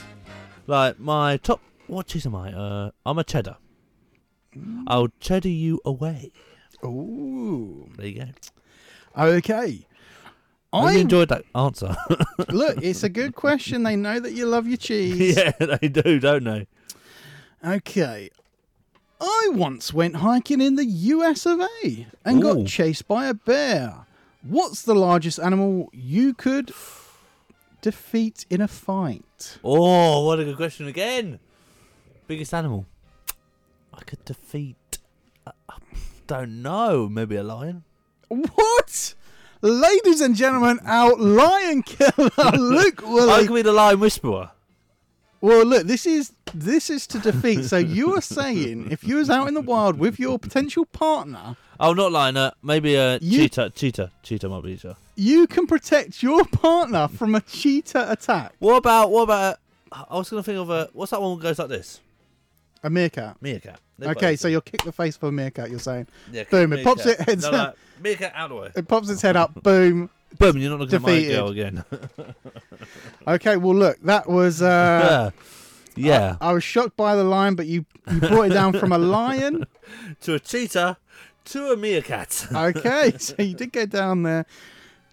like 0.66 0.98
my 0.98 1.36
top, 1.36 1.60
what 1.86 2.06
cheese 2.06 2.26
am 2.26 2.34
I? 2.34 2.52
Uh, 2.52 2.90
I'm 3.06 3.18
a 3.18 3.24
cheddar. 3.24 3.56
I'll 4.86 5.08
cheddar 5.20 5.48
you 5.48 5.80
away. 5.84 6.32
Ooh. 6.84 7.88
There 7.96 8.06
you 8.06 8.20
go. 8.20 8.26
Okay. 9.16 9.86
I 10.72 10.88
really 10.88 11.00
enjoyed 11.02 11.28
that 11.28 11.44
answer. 11.54 11.94
look. 12.48 12.82
It's 12.82 13.04
a 13.04 13.08
good 13.08 13.34
question. 13.34 13.84
They 13.84 13.96
know 13.96 14.18
that 14.18 14.32
you 14.32 14.46
love 14.46 14.66
your 14.66 14.76
cheese. 14.76 15.36
yeah, 15.36 15.52
they 15.52 15.88
do, 15.88 16.18
don't 16.18 16.44
they? 16.44 16.66
Okay. 17.64 18.30
I 19.20 19.48
once 19.52 19.94
went 19.94 20.16
hiking 20.16 20.60
in 20.60 20.74
the 20.74 20.84
US 20.84 21.46
of 21.46 21.60
A 21.60 22.06
and 22.24 22.42
Ooh. 22.42 22.54
got 22.54 22.66
chased 22.66 23.06
by 23.06 23.26
a 23.26 23.34
bear. 23.34 24.06
What's 24.42 24.82
the 24.82 24.94
largest 24.94 25.38
animal 25.38 25.88
you 25.92 26.34
could 26.34 26.72
defeat 27.80 28.44
in 28.50 28.60
a 28.60 28.68
fight? 28.68 29.58
Oh, 29.62 30.26
what 30.26 30.40
a 30.40 30.44
good 30.44 30.56
question 30.56 30.88
again. 30.88 31.38
Biggest 32.26 32.52
animal 32.52 32.86
I 33.96 34.02
could 34.04 34.24
defeat. 34.24 34.98
I 35.46 35.52
I 35.68 35.74
don't 36.26 36.62
know. 36.62 37.08
Maybe 37.08 37.36
a 37.36 37.42
lion. 37.42 37.84
What? 38.28 39.14
Ladies 39.60 40.20
and 40.20 40.34
gentlemen, 40.34 40.78
our 40.84 41.14
lion 41.16 41.82
killer, 41.82 42.30
Luke 42.58 43.02
I 43.02 43.06
Woolley. 43.08 43.46
could 43.46 43.54
be 43.54 43.62
the 43.62 43.72
lion 43.72 44.00
whisperer. 44.00 44.50
Well, 45.40 45.64
look, 45.66 45.86
this 45.86 46.06
is 46.06 46.32
this 46.54 46.88
is 46.90 47.06
to 47.08 47.18
defeat. 47.18 47.64
So 47.64 47.76
you 47.98 48.14
are 48.16 48.20
saying 48.20 48.90
if 48.90 49.04
you 49.04 49.16
was 49.16 49.30
out 49.30 49.46
in 49.48 49.54
the 49.54 49.60
wild 49.60 49.98
with 49.98 50.18
your 50.18 50.38
potential 50.38 50.84
partner, 50.86 51.56
Oh, 51.80 51.92
not 51.92 52.12
lion. 52.12 52.36
Uh, 52.36 52.50
maybe 52.62 52.94
a 52.94 53.18
You- 53.20 53.40
cheetah. 53.42 53.70
Cheetah. 53.70 54.10
Cheetah 54.22 54.48
might 54.48 54.62
be 54.62 54.70
easier. 54.72 54.96
you 55.16 55.46
can 55.46 55.66
protect 55.66 56.22
your 56.22 56.44
partner 56.44 57.08
from 57.08 57.34
a 57.34 57.40
cheetah 57.40 58.10
attack. 58.10 58.52
What 58.58 58.76
about 58.76 59.10
what 59.10 59.22
about? 59.22 59.58
I 59.92 60.16
was 60.16 60.28
gonna 60.30 60.42
think 60.42 60.58
of 60.58 60.70
a. 60.70 60.88
What's 60.92 61.10
that 61.10 61.20
one 61.22 61.38
that 61.38 61.42
goes 61.42 61.58
like 61.58 61.68
this? 61.68 62.00
A 62.84 62.90
meerkat. 62.90 63.40
Meerkat. 63.42 63.80
They're 63.98 64.10
Okay, 64.10 64.36
so 64.36 64.46
you'll 64.46 64.60
kick 64.60 64.82
the 64.84 64.92
face 64.92 65.16
of 65.16 65.24
a 65.24 65.32
meerkat. 65.32 65.70
You're 65.70 65.78
saying, 65.78 66.06
Yeah, 66.30 66.44
boom! 66.50 66.72
It 66.74 66.84
pops 66.84 67.04
meerkat. 67.04 67.28
its 67.28 67.44
head. 67.44 67.52
No, 67.52 67.64
no, 67.64 67.72
meerkat 68.00 68.32
out 68.34 68.50
of 68.50 68.56
the 68.56 68.62
way. 68.62 68.70
It 68.76 68.86
pops 68.88 69.08
its 69.08 69.22
head 69.22 69.36
up. 69.36 69.54
Boom. 69.62 70.10
Boom! 70.38 70.58
You're 70.58 70.70
not 70.70 70.80
looking 70.80 71.00
Defeated. 71.00 71.34
at 71.36 71.40
my 71.40 71.40
girl 71.40 71.48
again. 71.50 71.84
Okay, 73.26 73.56
well, 73.56 73.74
look, 73.74 73.98
that 74.02 74.28
was. 74.28 74.60
Uh, 74.60 75.30
yeah. 75.96 76.36
I, 76.40 76.50
I 76.50 76.52
was 76.52 76.62
shocked 76.62 76.96
by 76.96 77.16
the 77.16 77.24
lion, 77.24 77.54
but 77.54 77.66
you 77.66 77.86
you 78.10 78.20
brought 78.20 78.50
it 78.50 78.54
down 78.54 78.74
from 78.74 78.92
a 78.92 78.98
lion. 78.98 79.64
to 80.22 80.34
a 80.34 80.38
cheetah, 80.40 80.98
to 81.46 81.72
a 81.72 81.76
meerkat. 81.76 82.46
Okay, 82.54 83.14
so 83.18 83.34
you 83.38 83.54
did 83.54 83.72
go 83.72 83.86
down 83.86 84.24
there. 84.24 84.44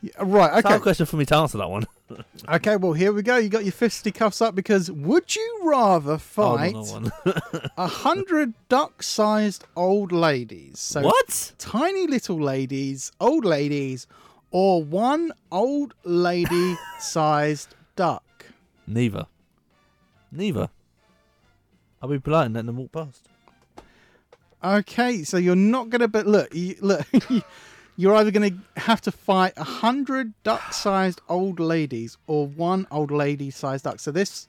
Yeah, 0.02 0.12
Right. 0.20 0.47
It's 0.58 0.66
a 0.66 0.68
hard 0.68 0.76
Okay. 0.78 0.84
question 0.84 1.06
for 1.06 1.16
me 1.18 1.26
to 1.26 1.36
answer 1.36 1.58
that 1.60 1.70
one. 1.70 1.86
Okay. 2.49 2.76
Well, 2.76 2.91
here 2.91 3.14
we 3.14 3.22
go. 3.22 3.38
You 3.38 3.47
got 3.47 3.64
your 3.64 3.72
fisticuffs 3.72 4.41
up 4.41 4.54
because 4.54 4.91
would 4.91 5.34
you 5.34 5.60
rather 5.64 6.14
Oh, 6.14 6.18
fight 6.18 6.74
not 6.74 6.86
that 6.86 6.91
one. 7.54 7.70
a 7.78 7.88
hundred 7.88 8.54
duck-sized 8.68 9.64
old 9.78 10.12
ladies? 10.12 10.78
So 10.80 11.04
what? 11.04 11.54
Tiny 11.58 12.08
little 12.08 12.38
ladies, 12.41 13.14
old 13.22 13.45
ladies, 13.45 14.08
or 14.49 14.84
one 14.84 15.32
old 15.54 15.93
lady-sized 16.04 17.76
duck? 17.95 18.45
Neither. 18.86 19.28
Neither. 20.34 20.70
I'll 22.02 22.10
be 22.10 22.20
polite 22.20 22.47
and 22.47 22.56
let 22.56 22.66
them 22.66 22.76
walk 22.76 22.91
past. 22.91 23.28
Okay, 24.64 25.24
so 25.24 25.38
you're 25.38 25.56
not 25.56 25.89
gonna. 25.89 26.08
But 26.10 26.28
look, 26.28 26.54
you, 26.54 26.76
look, 26.82 27.06
you're 28.02 28.16
either 28.16 28.32
gonna 28.32 28.52
have 28.78 28.99
to 29.02 29.12
fight 29.12 29.54
a 29.58 29.64
hundred 29.64 30.34
duck-sized 30.43 31.22
old 31.30 31.60
ladies 31.60 32.18
or 32.26 32.47
one 32.47 32.88
old 32.89 33.12
lady-sized 33.12 33.84
duck. 33.84 33.99
So 33.99 34.12
this 34.12 34.47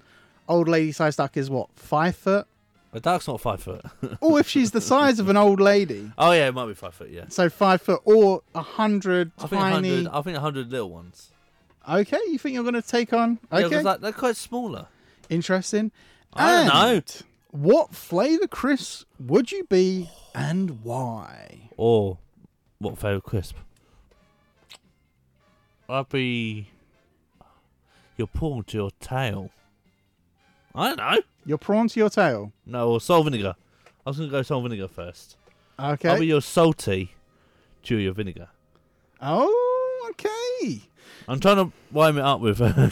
old 0.48 0.68
lady-sized 0.68 1.18
duck 1.18 1.36
is 1.36 1.50
what 1.50 1.68
five 1.76 2.16
foot. 2.16 2.46
A 2.94 3.00
duck's 3.00 3.26
not 3.28 3.40
five 3.40 3.62
foot. 3.62 3.82
Or 4.20 4.38
if 4.40 4.48
she's 4.48 4.70
the 4.70 4.80
size 4.80 5.18
of 5.18 5.28
an 5.28 5.36
old 5.36 5.60
lady, 5.60 6.10
oh 6.16 6.32
yeah, 6.32 6.48
it 6.48 6.54
might 6.54 6.66
be 6.66 6.74
five 6.74 6.94
foot. 6.94 7.10
Yeah. 7.10 7.24
so 7.28 7.48
five 7.50 7.82
foot, 7.82 8.00
or 8.04 8.42
a 8.54 8.62
hundred 8.62 9.32
I 9.38 9.46
think 9.46 9.62
a 9.62 9.70
tiny. 9.70 10.06
I 10.10 10.22
think 10.22 10.36
a 10.36 10.40
hundred 10.40 10.70
little 10.70 10.90
ones. 10.90 11.30
Okay, 11.88 12.18
you 12.28 12.38
think 12.38 12.54
you're 12.54 12.64
gonna 12.64 12.80
take 12.80 13.12
on? 13.12 13.38
Yeah, 13.52 13.66
Okay, 13.66 13.82
like, 13.82 14.00
they're 14.00 14.12
quite 14.12 14.36
smaller. 14.36 14.86
interesting. 15.28 15.90
I 16.32 16.50
don't 16.56 16.66
know. 16.68 16.88
And 16.94 17.22
What 17.50 17.94
flavour 17.94 18.46
crisp 18.46 19.06
would 19.18 19.52
you 19.52 19.64
be, 19.64 20.08
and 20.34 20.82
why? 20.82 21.70
Or 21.76 22.18
what 22.82 22.98
favourite 22.98 23.22
crisp? 23.24 23.56
I'd 25.88 26.08
be 26.08 26.68
your 28.16 28.26
paw 28.26 28.62
to 28.62 28.76
your 28.76 28.90
tail. 29.00 29.50
I 30.74 30.88
don't 30.88 30.96
know. 30.98 31.18
Your 31.44 31.58
prawn 31.58 31.88
to 31.88 32.00
your 32.00 32.08
tail. 32.10 32.52
No, 32.64 32.90
or 32.92 33.00
salt 33.00 33.24
vinegar. 33.24 33.54
I 34.06 34.10
was 34.10 34.16
gonna 34.18 34.30
go 34.30 34.42
salt 34.42 34.62
vinegar 34.62 34.88
first. 34.88 35.36
Okay. 35.78 36.08
I'll 36.08 36.18
be 36.20 36.26
your 36.26 36.40
salty 36.40 37.14
to 37.84 37.96
your 37.96 38.12
vinegar. 38.12 38.48
Oh, 39.20 40.10
okay. 40.10 40.82
I'm 41.28 41.40
trying 41.40 41.56
to 41.56 41.72
wind 41.90 42.18
it 42.18 42.24
up 42.24 42.40
with. 42.40 42.60
Uh, 42.60 42.90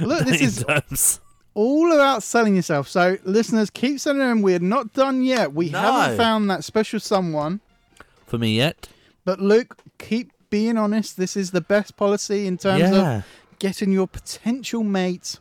Look, 0.00 0.24
this 0.26 0.40
is 0.40 0.64
terms. 0.64 1.20
all 1.54 1.92
about 1.92 2.22
selling 2.22 2.54
yourself. 2.56 2.88
So, 2.88 3.18
listeners, 3.24 3.70
keep 3.70 3.98
sending 3.98 4.26
them. 4.26 4.42
We're 4.42 4.58
not 4.60 4.92
done 4.92 5.22
yet. 5.22 5.52
We 5.52 5.70
No. 5.70 5.80
haven't 5.80 6.16
found 6.16 6.50
that 6.50 6.62
special 6.64 7.00
someone. 7.00 7.60
for 8.26 8.38
me 8.38 8.56
yet. 8.56 8.88
But 9.24 9.40
Luke, 9.40 9.76
keep 9.98 10.32
being 10.50 10.76
honest. 10.76 11.16
This 11.16 11.36
is 11.36 11.50
the 11.52 11.60
best 11.60 11.96
policy 11.96 12.46
in 12.46 12.58
terms 12.58 12.80
Yeah. 12.80 13.18
of 13.18 13.24
getting 13.58 13.92
your 13.92 14.06
potential 14.08 14.82
mate 14.82 15.38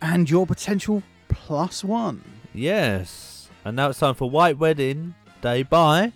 and 0.00 0.28
your 0.28 0.46
potential 0.46 1.02
plus 1.28 1.84
one. 1.84 2.22
Yes. 2.52 3.48
And 3.64 3.76
now 3.76 3.88
it's 3.90 3.98
time 4.00 4.14
for 4.14 4.28
White 4.28 4.58
Wedding 4.58 5.14
Day 5.40 5.62
by 5.62 6.12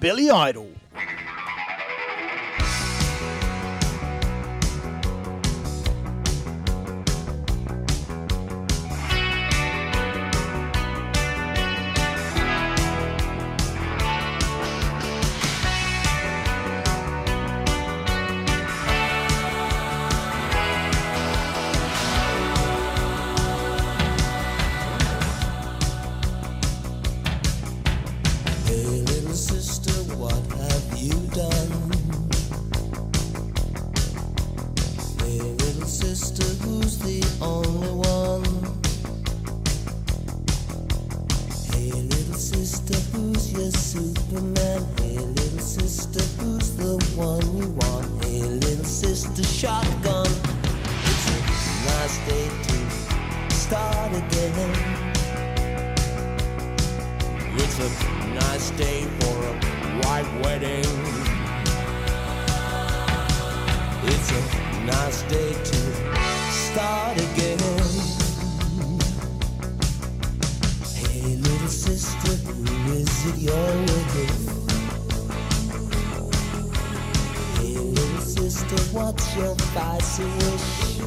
Billy 0.00 0.30
Idol. 0.30 0.70
Superman? 44.32 44.86
Hey, 44.96 45.18
little 45.18 45.58
sister, 45.58 46.22
who's 46.40 46.70
the 46.76 46.96
one 47.16 47.44
you 47.54 47.68
want? 47.72 48.08
Little 48.24 48.84
sister, 48.84 49.42
shotgun. 49.42 50.26
It's 51.04 51.26
a 51.28 51.38
nice 51.84 52.16
day 52.26 52.48
to 52.66 53.54
start 53.54 54.10
again. 54.12 54.70
It's 57.56 57.78
a 57.78 57.90
nice 58.32 58.70
day 58.70 59.02
for 59.20 59.36
a 59.36 59.54
white 60.00 60.30
wedding. 60.42 60.86
It's 64.12 64.30
a 64.30 64.84
nice 64.86 65.22
day 65.24 65.52
to 65.52 65.80
start 66.50 67.18
again. 67.18 67.41
What's 78.92 79.34
your 79.36 79.56
spicy 79.58 80.24
wish? 80.24 80.98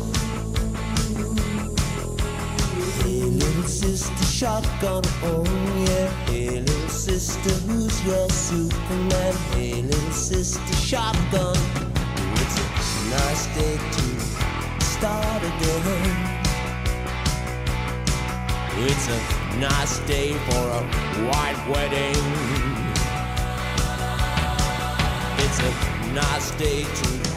Hey, 3.04 3.22
little 3.22 3.64
sister, 3.64 4.26
shotgun, 4.26 5.04
oh 5.24 5.44
yeah. 5.88 6.10
Hey, 6.26 6.62
little 6.62 6.90
sister, 6.90 7.52
who's 7.68 8.04
your 8.06 8.30
Superman? 8.30 9.34
Hey, 9.54 9.82
little 9.84 10.12
sister, 10.12 10.76
shotgun. 10.76 11.58
It's 12.42 12.58
a 12.58 13.10
nice 13.10 13.46
day 13.56 13.78
to 13.78 14.84
start 14.84 15.44
again. 15.44 16.36
It's 18.78 19.08
a 19.08 19.58
nice 19.60 20.00
day 20.00 20.34
for 20.34 20.70
a 20.70 20.84
white 21.28 21.62
wedding. 21.70 22.24
It's 25.38 25.60
a 25.60 26.14
nice 26.14 26.52
day 26.52 26.84
to 26.84 27.35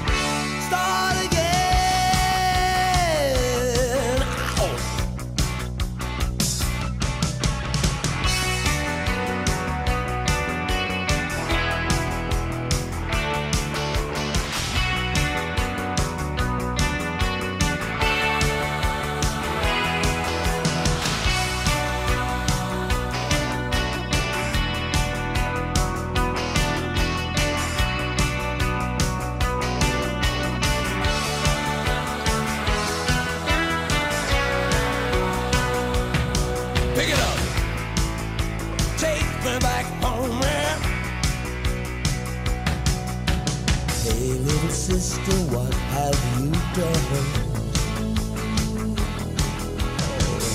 Hey, 44.18 44.32
little 44.32 44.70
sister, 44.70 45.36
what 45.54 45.72
have 45.94 46.18
you 46.40 46.50
done? 46.74 47.04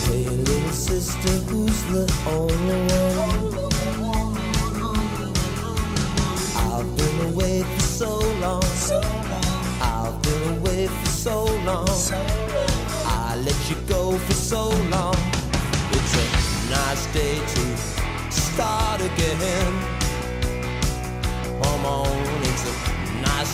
Hey, 0.03 0.27
little 0.27 0.71
sister, 0.73 1.31
who's 1.47 1.83
the 1.83 2.03
only 2.27 2.81
one? 2.91 3.39
I've 6.57 6.97
been 6.97 7.33
away 7.33 7.63
for 7.63 7.79
so 7.79 8.19
long. 8.41 8.65
I've 9.79 10.21
been 10.21 10.57
away 10.57 10.87
for 10.87 11.05
so 11.05 11.45
long. 11.63 11.87
I 13.05 13.41
let 13.45 13.69
you 13.69 13.77
go 13.87 14.17
for 14.17 14.33
so 14.33 14.71
long. 14.91 15.15
It's 15.91 16.15
a 16.17 16.25
nice 16.69 17.05
day 17.13 17.39
to 17.39 17.77
start 18.29 18.99
again. 18.99 19.73
Come 21.61 21.85
on, 21.85 22.43
it's 22.43 22.65
a 22.67 22.92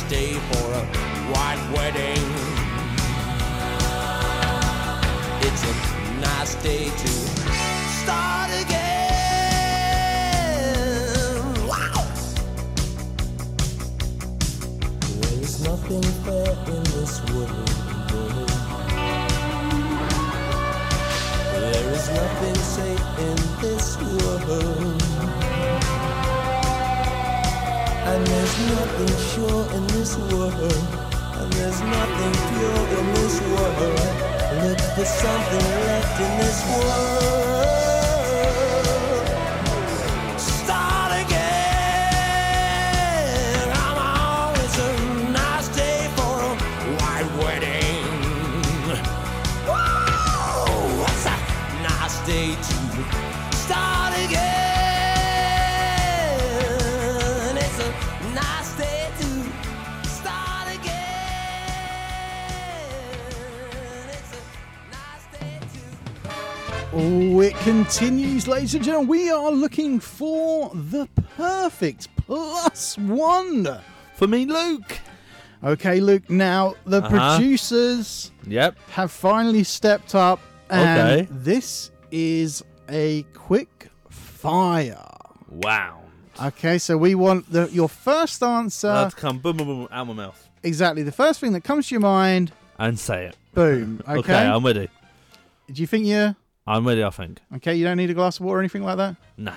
day 0.09 0.33
for 0.33 0.73
a 0.73 0.83
white 1.31 1.63
wedding. 1.71 2.23
It's 5.45 5.63
a 5.63 5.73
nice 6.19 6.55
day 6.63 6.85
to 6.85 7.07
start 8.01 8.49
again. 8.59 8.95
Wow! 11.67 12.03
There 15.21 15.39
is 15.43 15.61
nothing 15.63 16.01
fair 16.01 16.57
in 16.65 16.83
this 16.95 17.21
world. 17.31 17.69
There 21.53 21.93
is 21.93 22.09
nothing 22.09 22.55
safe 22.55 23.19
in 23.19 23.37
this 23.61 23.97
world. 24.01 25.48
And 28.11 28.25
there's 28.25 28.59
nothing 28.73 29.17
sure 29.29 29.65
in 29.77 29.85
this 29.93 30.17
world. 30.17 30.53
And 31.39 31.53
there's 31.53 31.79
nothing 31.79 32.33
pure 32.49 32.83
in 32.97 33.05
this 33.13 33.39
world. 33.51 33.99
Look 34.63 34.81
for 34.95 35.05
something 35.05 35.67
left 35.85 36.19
in 36.19 36.37
this 36.39 36.59
world. 36.73 37.58
Continues, 67.73 68.47
ladies 68.47 68.73
and 68.73 68.83
gentlemen. 68.83 69.07
We 69.07 69.29
are 69.29 69.51
looking 69.51 69.99
for 69.99 70.71
the 70.73 71.07
perfect 71.37 72.07
plus 72.17 72.97
one. 72.97 73.67
For 74.15 74.25
me, 74.25 74.47
Luke. 74.47 74.97
Okay, 75.63 75.99
Luke. 75.99 76.27
Now, 76.31 76.73
the 76.87 76.97
Uh-huh. 76.97 77.37
producers 77.37 78.31
Yep. 78.47 78.75
have 78.93 79.11
finally 79.11 79.63
stepped 79.63 80.15
up. 80.15 80.39
And 80.71 80.99
Okay. 81.21 81.27
this 81.29 81.91
is 82.11 82.63
a 82.89 83.21
quick 83.35 83.91
fire. 84.09 85.05
Wow. 85.47 85.99
Okay, 86.41 86.79
so 86.79 86.97
we 86.97 87.13
want 87.13 87.51
the 87.51 87.69
your 87.71 87.87
first 87.87 88.41
answer. 88.41 88.87
That's 88.91 89.13
come 89.13 89.37
boom, 89.37 89.57
boom, 89.57 89.67
boom, 89.67 89.87
out 89.91 90.07
my 90.07 90.13
mouth. 90.13 90.49
exactly. 90.63 91.03
The 91.03 91.11
first 91.11 91.39
thing 91.39 91.53
that 91.53 91.63
comes 91.63 91.87
to 91.89 91.93
your 91.93 92.01
mind. 92.01 92.51
And 92.79 92.97
say 92.97 93.25
it. 93.25 93.37
Boom. 93.53 94.01
Okay. 94.07 94.19
Okay, 94.21 94.47
I'm 94.47 94.65
ready. 94.65 94.89
Do 95.71 95.81
you 95.83 95.85
think 95.87 96.07
you 96.07 96.35
I'm 96.69 96.87
ready, 96.87 97.03
I 97.03 97.09
think. 97.09 97.39
Okay, 97.55 97.73
you 97.75 97.83
don't 97.83 97.97
need 97.97 98.11
a 98.11 98.13
glass 98.13 98.39
of 98.39 98.45
water 98.45 98.57
or 98.57 98.61
anything 98.61 98.83
like 98.83 98.97
that? 98.97 99.15
No. 99.37 99.53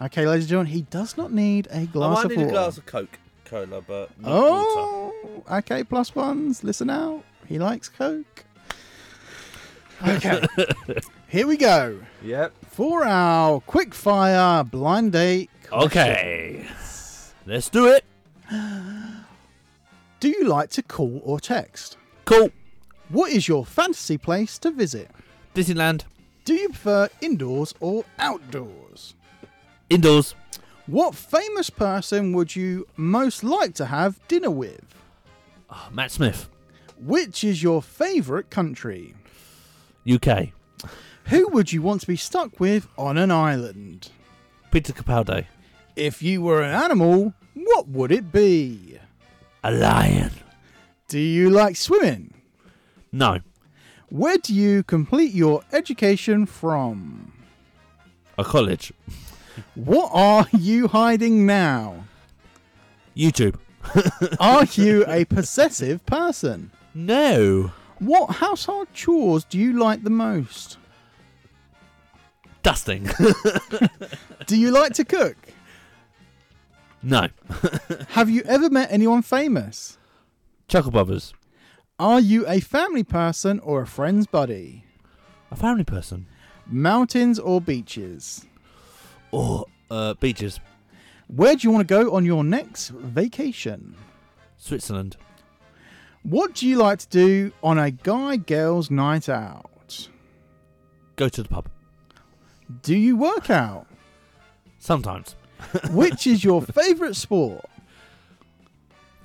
Okay, 0.00 0.26
ladies 0.26 0.44
and 0.44 0.48
gentlemen, 0.50 0.72
he 0.72 0.82
does 0.82 1.16
not 1.18 1.30
need 1.30 1.66
a 1.70 1.80
I 1.80 1.84
glass 1.84 2.24
of 2.24 2.24
might 2.24 2.24
of 2.24 2.30
need 2.30 2.36
water. 2.38 2.48
a 2.48 2.52
glass 2.52 2.78
of 2.78 2.86
Coke, 2.86 3.18
Cola, 3.44 3.82
but 3.82 4.18
not 4.18 4.30
water. 4.30 4.30
Oh, 4.30 5.44
okay, 5.52 5.84
plus 5.84 6.14
ones. 6.14 6.64
Listen 6.64 6.88
out. 6.88 7.22
He 7.46 7.58
likes 7.58 7.88
Coke. 7.90 8.44
Okay, 10.06 10.42
here 11.28 11.46
we 11.46 11.56
go. 11.58 12.00
Yep. 12.22 12.54
For 12.68 13.04
our 13.04 13.60
quick 13.60 13.92
fire 13.92 14.64
blind 14.64 15.12
date. 15.12 15.50
Okay. 15.70 16.64
Let's 17.46 17.68
do 17.68 17.88
it. 17.88 18.04
Do 20.20 20.28
you 20.28 20.44
like 20.48 20.70
to 20.70 20.82
call 20.82 21.20
or 21.24 21.40
text? 21.40 21.96
Cool. 22.24 22.50
What 23.10 23.32
is 23.32 23.48
your 23.48 23.66
fantasy 23.66 24.16
place 24.16 24.58
to 24.60 24.70
visit? 24.70 25.10
Disneyland. 25.54 26.04
Do 26.48 26.54
you 26.54 26.70
prefer 26.70 27.10
indoors 27.20 27.74
or 27.78 28.06
outdoors? 28.18 29.12
Indoors. 29.90 30.34
What 30.86 31.14
famous 31.14 31.68
person 31.68 32.32
would 32.32 32.56
you 32.56 32.86
most 32.96 33.44
like 33.44 33.74
to 33.74 33.84
have 33.84 34.18
dinner 34.28 34.50
with? 34.50 34.80
Oh, 35.68 35.88
Matt 35.92 36.10
Smith. 36.10 36.48
Which 36.98 37.44
is 37.44 37.62
your 37.62 37.82
favourite 37.82 38.48
country? 38.48 39.14
UK. 40.10 40.54
Who 41.24 41.48
would 41.48 41.70
you 41.70 41.82
want 41.82 42.00
to 42.00 42.06
be 42.06 42.16
stuck 42.16 42.58
with 42.58 42.88
on 42.96 43.18
an 43.18 43.30
island? 43.30 44.08
Peter 44.70 44.94
Capaldi. 44.94 45.44
If 45.96 46.22
you 46.22 46.40
were 46.40 46.62
an 46.62 46.74
animal, 46.74 47.34
what 47.52 47.88
would 47.88 48.10
it 48.10 48.32
be? 48.32 48.98
A 49.62 49.70
lion. 49.70 50.30
Do 51.08 51.18
you 51.18 51.50
like 51.50 51.76
swimming? 51.76 52.32
No. 53.12 53.40
Where 54.10 54.38
do 54.38 54.54
you 54.54 54.82
complete 54.84 55.32
your 55.34 55.62
education 55.72 56.46
from? 56.46 57.32
A 58.38 58.44
college. 58.44 58.92
What 59.74 60.10
are 60.12 60.46
you 60.56 60.88
hiding 60.88 61.44
now? 61.44 62.04
YouTube. 63.16 63.56
Are 64.40 64.64
you 64.72 65.04
a 65.08 65.24
possessive 65.24 66.04
person? 66.06 66.70
No. 66.94 67.72
What 67.98 68.36
household 68.36 68.88
chores 68.92 69.44
do 69.44 69.58
you 69.58 69.78
like 69.78 70.04
the 70.04 70.10
most? 70.10 70.78
Dusting. 72.62 73.08
Do 74.46 74.56
you 74.58 74.70
like 74.70 74.92
to 74.94 75.04
cook? 75.04 75.36
no. 77.02 77.28
Have 78.10 78.28
you 78.28 78.42
ever 78.42 78.68
met 78.68 78.88
anyone 78.92 79.22
famous? 79.22 79.96
Chuckle 80.66 80.90
Brothers. 80.90 81.32
Are 82.00 82.20
you 82.20 82.46
a 82.46 82.60
family 82.60 83.02
person 83.02 83.58
or 83.58 83.82
a 83.82 83.86
friend's 83.86 84.28
buddy? 84.28 84.84
A 85.50 85.56
family 85.56 85.82
person. 85.82 86.26
Mountains 86.64 87.40
or 87.40 87.60
beaches? 87.60 88.46
Or 89.32 89.66
uh, 89.90 90.14
beaches. 90.14 90.60
Where 91.26 91.56
do 91.56 91.66
you 91.66 91.72
want 91.72 91.88
to 91.88 91.92
go 91.92 92.14
on 92.14 92.24
your 92.24 92.44
next 92.44 92.90
vacation? 92.90 93.96
Switzerland. 94.56 95.16
What 96.22 96.54
do 96.54 96.68
you 96.68 96.76
like 96.76 97.00
to 97.00 97.08
do 97.08 97.52
on 97.64 97.78
a 97.78 97.90
guy 97.90 98.36
girls 98.36 98.92
night 98.92 99.28
out? 99.28 100.08
Go 101.16 101.28
to 101.28 101.42
the 101.42 101.48
pub. 101.48 101.68
Do 102.82 102.96
you 102.96 103.16
work 103.16 103.50
out? 103.50 103.86
Sometimes. 104.78 105.34
Which 105.90 106.28
is 106.28 106.44
your 106.44 106.62
favorite 106.62 107.16
sport? 107.16 107.64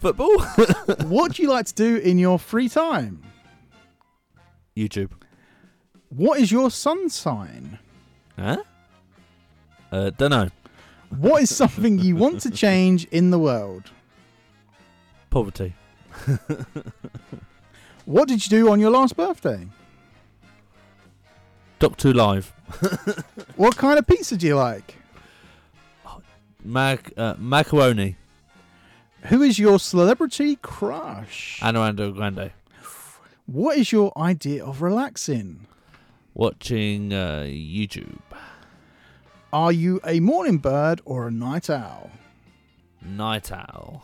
Football. 0.03 0.37
What 1.07 1.33
do 1.33 1.41
you 1.43 1.49
like 1.49 1.65
to 1.67 1.73
do 1.73 1.95
in 1.95 2.19
your 2.19 2.37
free 2.37 2.67
time? 2.67 3.23
YouTube. 4.75 5.11
What 6.09 6.41
is 6.41 6.51
your 6.51 6.69
sun 6.71 7.09
sign? 7.09 7.79
Huh? 8.37 8.57
Uh, 9.93 10.09
don't 10.09 10.31
know. 10.31 10.49
What 11.09 11.41
is 11.43 11.55
something 11.55 11.99
you 11.99 12.17
want 12.17 12.41
to 12.41 12.51
change 12.51 13.05
in 13.11 13.31
the 13.31 13.39
world? 13.39 13.91
Poverty. 15.29 15.73
What 18.05 18.27
did 18.27 18.45
you 18.45 18.49
do 18.49 18.69
on 18.69 18.81
your 18.81 18.91
last 18.91 19.15
birthday? 19.15 19.65
Doctor 21.79 22.13
Live. 22.13 22.51
What 23.55 23.77
kind 23.77 23.97
of 23.97 24.05
pizza 24.05 24.35
do 24.35 24.45
you 24.45 24.57
like? 24.57 24.97
Mac 26.65 27.13
uh, 27.15 27.35
macaroni. 27.37 28.17
Who 29.27 29.41
is 29.41 29.57
your 29.57 29.79
celebrity 29.79 30.57
crush? 30.57 31.59
Anarando 31.61 32.13
Grande. 32.13 32.51
What 33.45 33.77
is 33.77 33.91
your 33.91 34.11
idea 34.17 34.65
of 34.65 34.81
relaxing? 34.81 35.67
Watching 36.33 37.13
uh, 37.13 37.43
YouTube. 37.47 38.19
Are 39.53 39.71
you 39.71 40.01
a 40.05 40.19
morning 40.19 40.57
bird 40.57 41.01
or 41.05 41.27
a 41.27 41.31
night 41.31 41.69
owl? 41.69 42.11
Night 43.01 43.51
owl. 43.51 44.03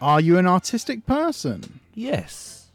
Are 0.00 0.20
you 0.20 0.36
an 0.36 0.46
artistic 0.46 1.06
person? 1.06 1.80
Yes. 1.94 2.70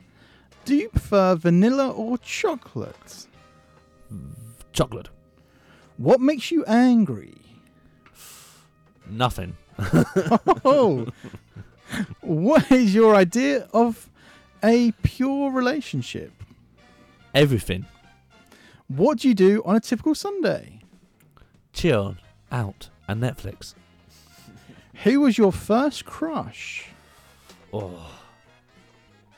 Do 0.66 0.76
you 0.76 0.90
prefer 0.90 1.36
vanilla 1.36 1.90
or 1.92 2.18
chocolate? 2.18 3.28
Chocolate. 4.74 5.10
What 5.98 6.22
makes 6.22 6.50
you 6.50 6.64
angry? 6.66 7.36
Nothing. 9.10 9.58
oh, 10.66 11.08
what 12.22 12.72
is 12.72 12.94
your 12.94 13.16
idea 13.16 13.68
of 13.74 14.10
a 14.64 14.92
pure 15.04 15.52
relationship? 15.52 16.32
Everything. 17.34 17.86
What 18.88 19.20
do 19.20 19.28
you 19.28 19.34
do 19.34 19.62
on 19.66 19.76
a 19.76 19.80
typical 19.80 20.16
Sunday? 20.16 20.82
Chill 21.74 22.16
out 22.52 22.90
and 23.08 23.22
Netflix. 23.22 23.74
Who 25.04 25.22
was 25.22 25.38
your 25.38 25.52
first 25.52 26.06
crush? 26.06 26.88
Oh. 27.74 28.14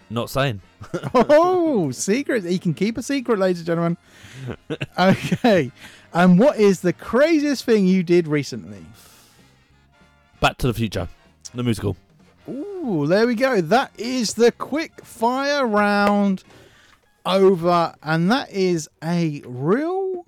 Not 0.10 0.30
saying. 0.30 0.62
oh, 1.14 1.92
secret. 1.92 2.44
You 2.44 2.60
can 2.60 2.74
keep 2.74 2.98
a 2.98 3.04
secret, 3.04 3.40
ladies 3.40 3.60
and 3.60 3.68
gentlemen. 3.68 3.98
Okay. 4.98 5.72
And 6.14 6.40
what 6.40 6.58
is 6.58 6.82
the 6.82 6.94
craziest 6.94 7.66
thing 7.66 7.86
you 7.86 8.04
did 8.04 8.28
recently? 8.28 8.84
Back 10.40 10.58
to 10.60 10.68
the 10.68 10.74
Future, 10.74 11.08
the 11.54 11.64
musical. 11.64 11.98
Ooh, 12.50 13.06
there 13.08 13.28
we 13.28 13.36
go. 13.36 13.62
That 13.62 13.92
is 13.98 14.34
the 14.34 14.52
quick 14.52 15.04
fire 15.06 15.66
round 15.68 16.44
over. 17.26 17.94
And 18.02 18.32
that 18.32 18.52
is 18.52 18.90
a 19.04 19.42
real 19.46 20.26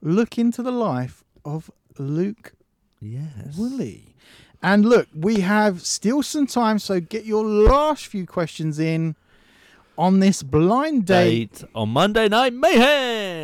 look 0.00 0.38
into 0.38 0.62
the 0.62 0.72
life 0.72 1.24
of 1.44 1.70
Luke 1.98 2.52
Yes. 3.00 3.56
Woolley. 3.56 4.14
And 4.62 4.84
look, 4.84 5.08
we 5.12 5.40
have 5.40 5.82
still 5.82 6.22
some 6.22 6.46
time, 6.46 6.78
so 6.78 7.00
get 7.00 7.24
your 7.24 7.44
last 7.44 8.06
few 8.06 8.26
questions 8.26 8.78
in 8.78 9.16
on 9.98 10.20
this 10.20 10.44
blind 10.44 11.06
date. 11.06 11.54
Date 11.60 11.68
on 11.74 11.88
Monday 11.88 12.28
Night 12.28 12.52
Mayhem. 12.54 13.41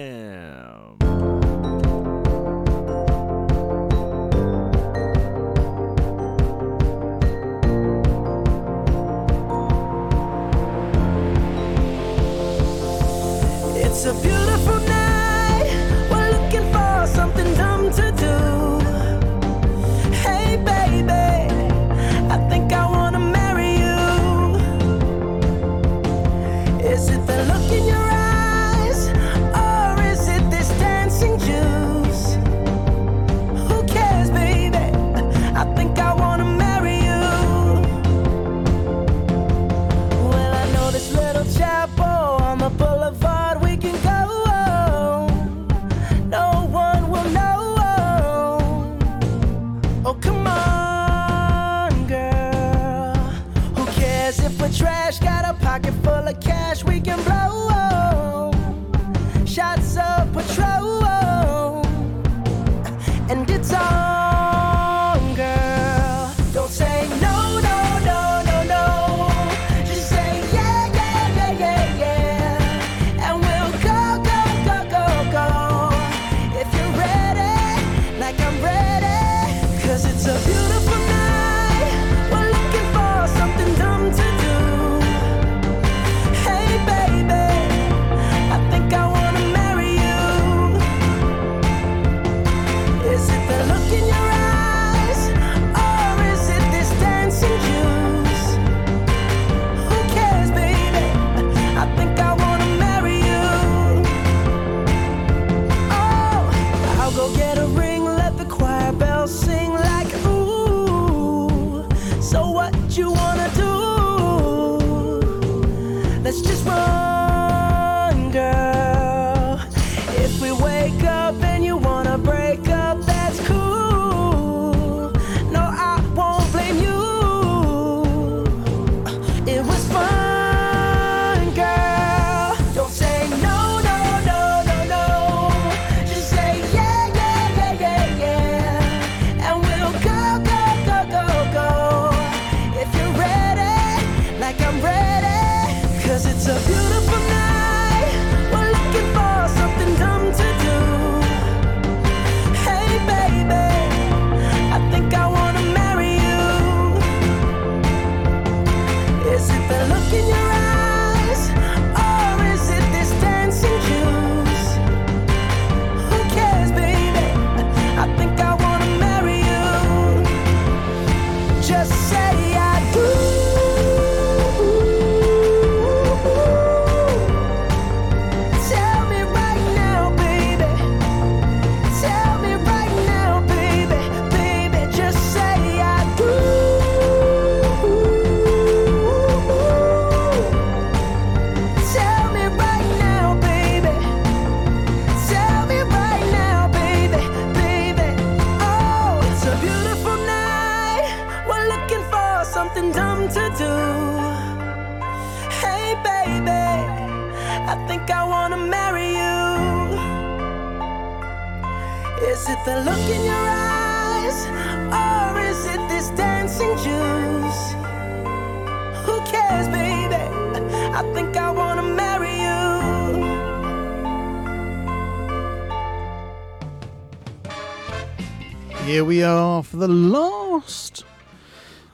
The 229.79 229.89
last 229.89 231.05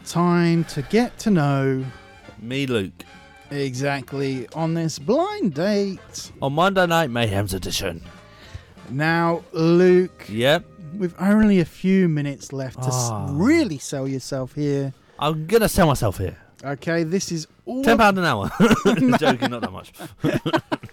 time 0.04 0.64
to 0.64 0.82
get 0.82 1.18
to 1.20 1.30
know 1.30 1.84
Me, 2.40 2.66
Luke. 2.66 3.04
exactly 3.50 4.48
on 4.54 4.74
this 4.74 4.98
blind 4.98 5.54
date. 5.54 6.32
On 6.42 6.52
Monday 6.52 6.86
Night 6.86 7.10
Mayhem's 7.10 7.54
edition. 7.54 8.02
Now, 8.90 9.42
Luke, 9.52 10.26
Yep. 10.28 10.64
with 10.98 11.14
only 11.20 11.60
a 11.60 11.64
few 11.64 12.08
minutes 12.08 12.52
left 12.52 12.82
to 12.82 12.90
Ah. 12.92 13.28
really 13.30 13.78
sell 13.78 14.06
yourself 14.06 14.54
here. 14.54 14.92
I'm 15.18 15.46
gonna 15.46 15.68
sell 15.68 15.86
myself 15.86 16.18
here. 16.18 16.36
Okay, 16.64 17.02
this 17.02 17.30
is 17.32 17.46
all 17.66 17.82
Ten 17.84 17.98
pound 17.98 18.18
an 18.18 18.24
hour. 18.24 18.50
Joking, 19.18 19.50
not 19.50 19.60
that 19.62 19.72
much. 19.72 19.92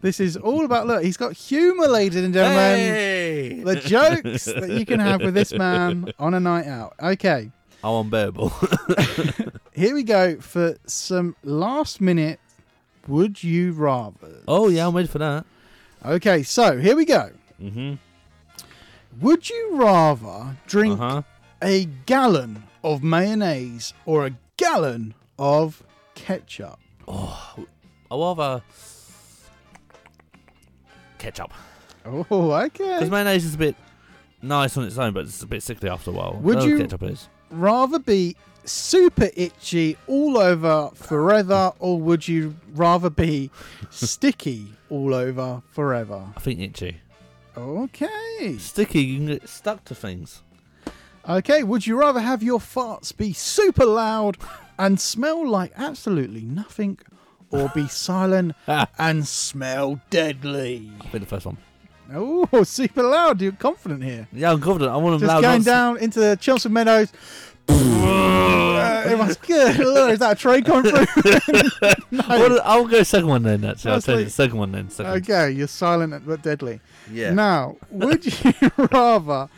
This 0.00 0.20
is 0.20 0.36
all 0.36 0.64
about 0.64 0.86
look. 0.86 1.02
He's 1.02 1.16
got 1.16 1.32
humour, 1.32 1.88
ladies 1.88 2.22
and 2.22 2.32
gentlemen. 2.32 2.78
Hey! 2.78 3.62
The 3.64 3.76
jokes 3.76 4.44
that 4.44 4.70
you 4.70 4.86
can 4.86 5.00
have 5.00 5.20
with 5.20 5.34
this 5.34 5.52
man 5.52 6.12
on 6.18 6.34
a 6.34 6.40
night 6.40 6.66
out. 6.66 6.94
Okay, 7.02 7.50
Oh, 7.82 8.00
unbearable. 8.00 8.48
here 9.72 9.94
we 9.94 10.02
go 10.02 10.40
for 10.40 10.76
some 10.86 11.34
last 11.44 12.00
minute. 12.00 12.38
Would 13.08 13.42
you 13.42 13.72
rather? 13.72 14.42
oh 14.46 14.68
yeah, 14.68 14.86
I'm 14.86 14.94
ready 14.94 15.08
for 15.08 15.18
that. 15.18 15.44
Okay, 16.04 16.42
so 16.44 16.78
here 16.78 16.94
we 16.94 17.04
go. 17.04 17.30
Mm-hmm. 17.60 17.94
Would 19.20 19.48
you 19.50 19.70
rather 19.72 20.56
drink 20.66 21.00
Uh-huh. 21.00 21.22
a 21.62 21.86
gallon 22.06 22.62
of 22.84 23.02
mayonnaise 23.02 23.94
or 24.06 24.26
a 24.26 24.32
gallon 24.56 25.14
of 25.38 25.82
ketchup? 26.14 26.78
Oh, 27.08 27.56
I 28.10 28.16
rather 28.16 28.62
ketchup. 31.18 31.52
Oh, 32.06 32.22
Because 32.22 32.80
okay. 33.02 33.08
mayonnaise 33.10 33.44
is 33.44 33.54
a 33.54 33.58
bit 33.58 33.76
nice 34.40 34.76
on 34.76 34.84
its 34.84 34.96
own, 34.98 35.12
but 35.12 35.24
it's 35.26 35.42
a 35.42 35.46
bit 35.46 35.62
sickly 35.62 35.90
after 35.90 36.10
a 36.10 36.14
while. 36.14 36.38
Would 36.40 36.62
you- 36.62 36.78
ketchup 36.78 37.02
is? 37.02 37.28
Rather 37.50 37.98
be 37.98 38.36
super 38.64 39.30
itchy 39.34 39.96
all 40.06 40.38
over 40.38 40.90
forever, 40.94 41.72
or 41.78 41.98
would 42.00 42.28
you 42.28 42.54
rather 42.74 43.10
be 43.10 43.50
sticky 43.90 44.72
all 44.90 45.14
over 45.14 45.62
forever? 45.70 46.32
I 46.36 46.40
think 46.40 46.60
itchy. 46.60 46.98
Okay. 47.56 48.56
Sticky, 48.58 49.02
you 49.02 49.16
can 49.18 49.26
get 49.26 49.48
stuck 49.48 49.84
to 49.86 49.94
things. 49.94 50.42
Okay, 51.28 51.62
would 51.62 51.86
you 51.86 51.98
rather 51.98 52.20
have 52.20 52.42
your 52.42 52.58
farts 52.58 53.14
be 53.14 53.32
super 53.32 53.84
loud 53.84 54.36
and 54.78 54.98
smell 55.00 55.46
like 55.46 55.72
absolutely 55.76 56.42
nothing, 56.42 56.98
or 57.50 57.70
be 57.74 57.88
silent 57.88 58.54
and 58.98 59.26
smell 59.26 60.00
deadly? 60.10 60.90
I'll 61.00 61.10
be 61.12 61.18
the 61.18 61.26
first 61.26 61.46
one. 61.46 61.58
Oh, 62.14 62.62
super 62.64 63.02
loud. 63.02 63.40
You're 63.40 63.52
confident 63.52 64.02
here. 64.02 64.28
Yeah, 64.32 64.52
I'm 64.52 64.60
confident. 64.60 64.90
I 64.90 64.96
want 64.96 65.20
them 65.20 65.28
Just 65.28 65.34
loud. 65.34 65.42
going 65.42 65.62
down 65.62 65.98
into 65.98 66.20
the 66.20 66.36
Chelmsford 66.36 66.72
Meadows. 66.72 67.12
Uh, 68.78 69.02
everyone's 69.04 69.36
good. 69.36 69.76
Lord, 69.78 70.12
is 70.12 70.20
that 70.20 70.32
a 70.32 70.34
train 70.36 70.62
coming 70.62 70.90
through? 70.92 71.04
No. 72.12 72.22
Well, 72.28 72.60
I'll 72.64 72.86
go 72.86 73.02
second 73.02 73.28
one 73.28 73.42
then. 73.42 73.64
Actually, 73.64 73.90
I'll 73.92 74.00
tell 74.00 74.18
you 74.18 74.24
the 74.26 74.30
second 74.30 74.56
one 74.56 74.70
then. 74.72 74.88
Second. 74.88 75.12
Okay, 75.28 75.50
you're 75.50 75.66
silent 75.66 76.24
but 76.24 76.42
deadly. 76.42 76.80
Yeah. 77.12 77.32
Now, 77.34 77.76
would 77.90 78.24
you 78.24 78.52
rather 78.92 79.48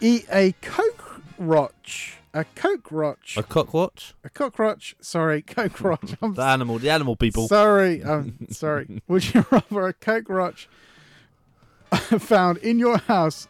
eat 0.00 0.26
a 0.30 0.52
cockroach? 0.60 2.18
A 2.36 2.44
cockroach. 2.56 3.36
A 3.36 3.44
cockroach. 3.44 4.12
A 4.24 4.28
cockroach. 4.28 4.96
Sorry, 5.00 5.40
cockroach. 5.40 6.16
I'm 6.20 6.34
The 6.34 6.42
animal. 6.42 6.80
The 6.80 6.90
animal 6.90 7.14
people. 7.14 7.46
Sorry, 7.46 8.02
um, 8.02 8.34
sorry. 8.50 9.00
Would 9.06 9.32
you 9.32 9.46
rather 9.52 9.86
a 9.86 9.92
cockroach 9.92 10.68
found 12.18 12.58
in 12.58 12.80
your 12.80 12.98
house? 12.98 13.46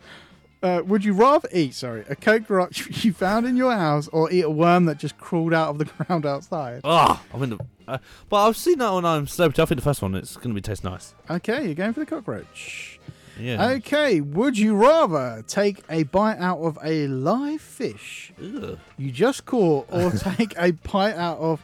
Uh, 0.63 0.83
would 0.85 1.05
you 1.05 1.15
rather 1.15 1.49
eat, 1.53 1.75
sorry, 1.75 2.05
a 2.09 2.17
cockroach 2.17 2.87
you 3.05 3.13
found 3.13 3.47
in 3.47 3.57
your 3.57 3.75
house, 3.75 4.09
or 4.09 4.31
eat 4.31 4.43
a 4.43 4.51
worm 4.51 4.85
that 4.85 4.99
just 4.99 5.17
crawled 5.19 5.55
out 5.55 5.71
of 5.71 5.79
the 5.79 5.85
ground 5.87 6.27
outside? 6.27 6.83
Ah, 6.85 7.23
I 7.33 7.37
mean, 7.39 7.51
the, 7.51 7.59
uh, 7.89 7.99
but 8.29 8.47
I've 8.47 8.57
seen 8.57 8.79
that 8.79 8.87
on 8.89 9.05
I'm 9.07 9.21
um, 9.21 9.27
Celebrity. 9.27 9.63
I 9.63 9.65
think 9.65 9.79
the 9.79 9.85
first 9.85 10.03
one 10.03 10.15
it's 10.15 10.37
going 10.37 10.49
to 10.51 10.55
be 10.55 10.61
taste 10.61 10.85
nice. 10.85 11.15
Okay, 11.31 11.65
you're 11.67 11.75
going 11.75 11.95
for 11.95 12.01
the 12.01 12.07
cockroach. 12.07 12.99
Yeah. 13.39 13.71
Okay, 13.73 14.21
would 14.21 14.57
you 14.57 14.77
rather 14.77 15.43
take 15.47 15.83
a 15.91 16.05
bite 16.05 16.39
out 16.39 16.61
of 16.61 16.79
a 16.85 17.07
live 17.09 17.61
fish 17.61 18.33
Ugh. 18.41 18.79
you 18.97 19.11
just 19.11 19.45
caught, 19.45 19.87
or 19.93 20.11
take 20.13 20.55
a 20.59 20.71
bite 20.73 21.17
out 21.17 21.39
of 21.39 21.63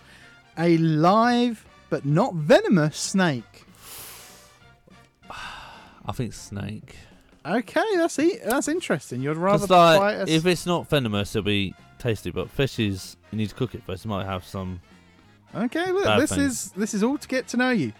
a 0.58 0.76
live 0.78 1.64
but 1.88 2.04
not 2.04 2.34
venomous 2.34 2.96
snake? 2.96 3.64
I 5.30 6.12
think 6.12 6.32
snake. 6.32 6.96
Okay, 7.46 7.84
that's 7.96 8.18
e- 8.18 8.38
that's 8.44 8.68
interesting. 8.68 9.22
You'd 9.22 9.36
rather 9.36 9.66
like, 9.66 10.00
bite 10.00 10.14
a 10.14 10.20
s- 10.22 10.28
if 10.28 10.46
it's 10.46 10.66
not 10.66 10.88
venomous, 10.88 11.34
it'll 11.34 11.44
be 11.46 11.74
tasty. 11.98 12.30
But 12.30 12.50
fish 12.50 12.78
is 12.78 13.16
you 13.30 13.38
need 13.38 13.48
to 13.48 13.54
cook 13.54 13.74
it 13.74 13.82
first. 13.84 14.04
It 14.04 14.08
might 14.08 14.26
have 14.26 14.44
some. 14.44 14.80
Okay, 15.54 15.90
look, 15.90 16.04
Bad 16.04 16.20
this 16.20 16.30
things. 16.30 16.52
is 16.66 16.72
this 16.72 16.94
is 16.94 17.02
all 17.02 17.16
to 17.18 17.28
get 17.28 17.48
to 17.48 17.56
know 17.56 17.70
you. 17.70 17.92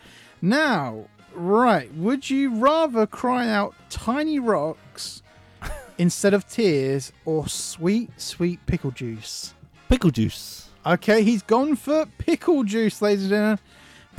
Now, 0.42 1.06
right, 1.34 1.92
would 1.94 2.28
you 2.30 2.54
rather 2.54 3.06
cry 3.06 3.48
out 3.48 3.74
tiny 3.88 4.38
rocks 4.38 5.22
instead 5.98 6.34
of 6.34 6.48
tears 6.48 7.12
or 7.24 7.46
sweet, 7.48 8.10
sweet 8.20 8.64
pickle 8.66 8.90
juice? 8.90 9.54
Pickle 9.88 10.10
juice. 10.10 10.68
Okay, 10.86 11.22
he's 11.22 11.42
gone 11.42 11.76
for 11.76 12.06
pickle 12.18 12.64
juice, 12.64 13.02
ladies 13.02 13.24
and 13.24 13.30
gentlemen. 13.30 13.58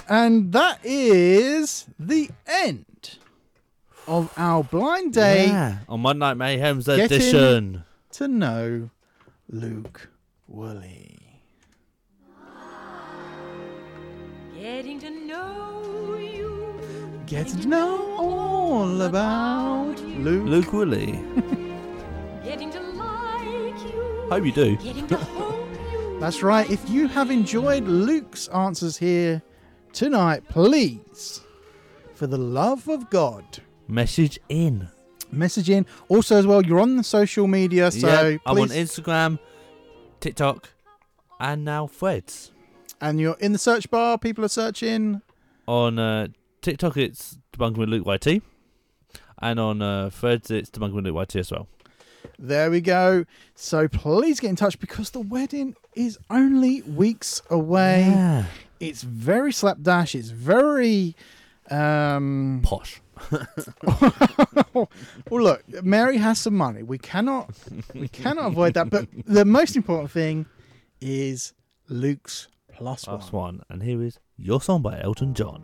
And 0.10 0.52
that 0.54 0.80
is 0.84 1.86
the 2.00 2.30
end 2.48 3.18
of 4.08 4.34
our 4.38 4.64
blind 4.64 5.14
day 5.14 5.48
Yeah. 5.48 5.78
On 5.88 6.00
Monday 6.02 6.20
Night 6.20 6.38
Mayhem's 6.38 6.86
Getting- 6.88 7.06
edition. 7.06 7.84
to 8.14 8.28
know 8.28 8.90
Luke 9.50 10.10
Woolley. 10.48 11.42
Getting 14.60 15.00
to 15.00 15.10
know 15.10 16.16
you. 16.20 16.41
Getting 17.32 17.62
to 17.62 17.68
know 17.70 18.16
all 18.18 19.02
about 19.04 19.98
Luke. 20.02 20.46
Luke 20.48 20.74
Woolley. 20.74 21.12
Getting 22.44 22.70
to 22.72 22.80
like 22.82 23.80
you. 23.84 24.28
Hope 24.30 24.46
you 24.46 24.52
do. 24.52 24.76
Getting 24.76 25.08
to 25.08 25.16
hope 25.40 25.70
you. 25.94 26.18
That's 26.20 26.44
right. 26.44 26.70
If 26.70 26.90
you 26.90 27.08
have 27.08 27.32
enjoyed 27.32 27.86
Luke's 27.86 28.50
answers 28.50 28.98
here 28.98 29.42
tonight, 29.94 30.44
please, 30.50 31.40
for 32.14 32.28
the 32.28 32.38
love 32.38 32.90
of 32.90 33.10
God, 33.10 33.46
Message 33.88 34.38
in. 34.50 34.90
message 35.32 35.70
in. 35.70 35.86
Also, 36.10 36.36
as 36.38 36.46
well, 36.46 36.62
you're 36.66 36.82
on 36.82 36.98
the 36.98 37.04
social 37.04 37.48
media, 37.48 37.92
so 37.92 38.08
Yep, 38.08 38.42
I'm 38.46 38.60
on 38.60 38.68
Instagram, 38.70 39.40
TikTok, 40.20 40.70
and 41.40 41.64
now 41.64 41.88
Threads. 41.88 42.52
and 43.00 43.22
you're 43.22 43.38
in 43.40 43.54
the 43.54 43.58
search 43.58 43.90
bar. 43.90 44.18
People 44.18 44.44
are 44.44 44.50
searching. 44.50 45.22
On 45.68 45.98
uh, 45.98 46.28
TikTok, 46.62 46.98
it's 46.98 47.38
Debunking 47.54 47.78
with 47.78 47.90
Luke 47.90 48.06
YT. 48.06 48.42
And 49.42 49.60
on 49.60 49.82
uh, 49.82 50.10
Threads, 50.12 50.52
it's 50.52 50.70
Debunking 50.70 50.94
with 50.94 51.06
Luke 51.06 51.16
YT 51.16 51.36
as 51.38 51.52
well. 51.52 51.68
There 52.38 52.70
we 52.70 52.82
go. 52.82 53.26
So 53.56 53.88
please 53.88 54.40
get 54.40 54.50
in 54.50 54.56
touch 54.56 54.80
because 54.80 55.10
the 55.12 55.22
wedding 55.22 55.76
is 55.96 56.20
only 56.30 56.82
weeks 56.84 57.42
away. 57.50 58.02
Yeah. 58.02 58.46
It's 58.80 59.02
very 59.04 59.52
slapdash. 59.52 60.16
It's 60.16 60.30
very 60.30 61.16
um 61.70 62.62
Posh. 62.64 63.02
well, 64.74 64.90
look, 65.30 65.64
Mary 65.84 66.18
has 66.18 66.40
some 66.40 66.56
money. 66.56 66.82
We 66.82 66.98
cannot, 66.98 67.52
we 67.94 68.08
cannot 68.08 68.48
avoid 68.48 68.74
that. 68.74 68.90
But 68.90 69.08
the 69.26 69.46
most 69.46 69.76
important 69.76 70.10
thing 70.10 70.48
is 71.00 71.54
Luke's 71.88 72.48
plus 72.74 73.06
one. 73.06 73.16
Last 73.16 73.34
one. 73.34 73.62
And 73.70 73.84
here 73.84 74.02
is 74.02 74.20
Your 74.38 74.62
Song 74.62 74.82
by 74.82 75.00
Elton 75.00 75.36
John. 75.36 75.64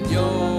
Wonderful 0.00 0.57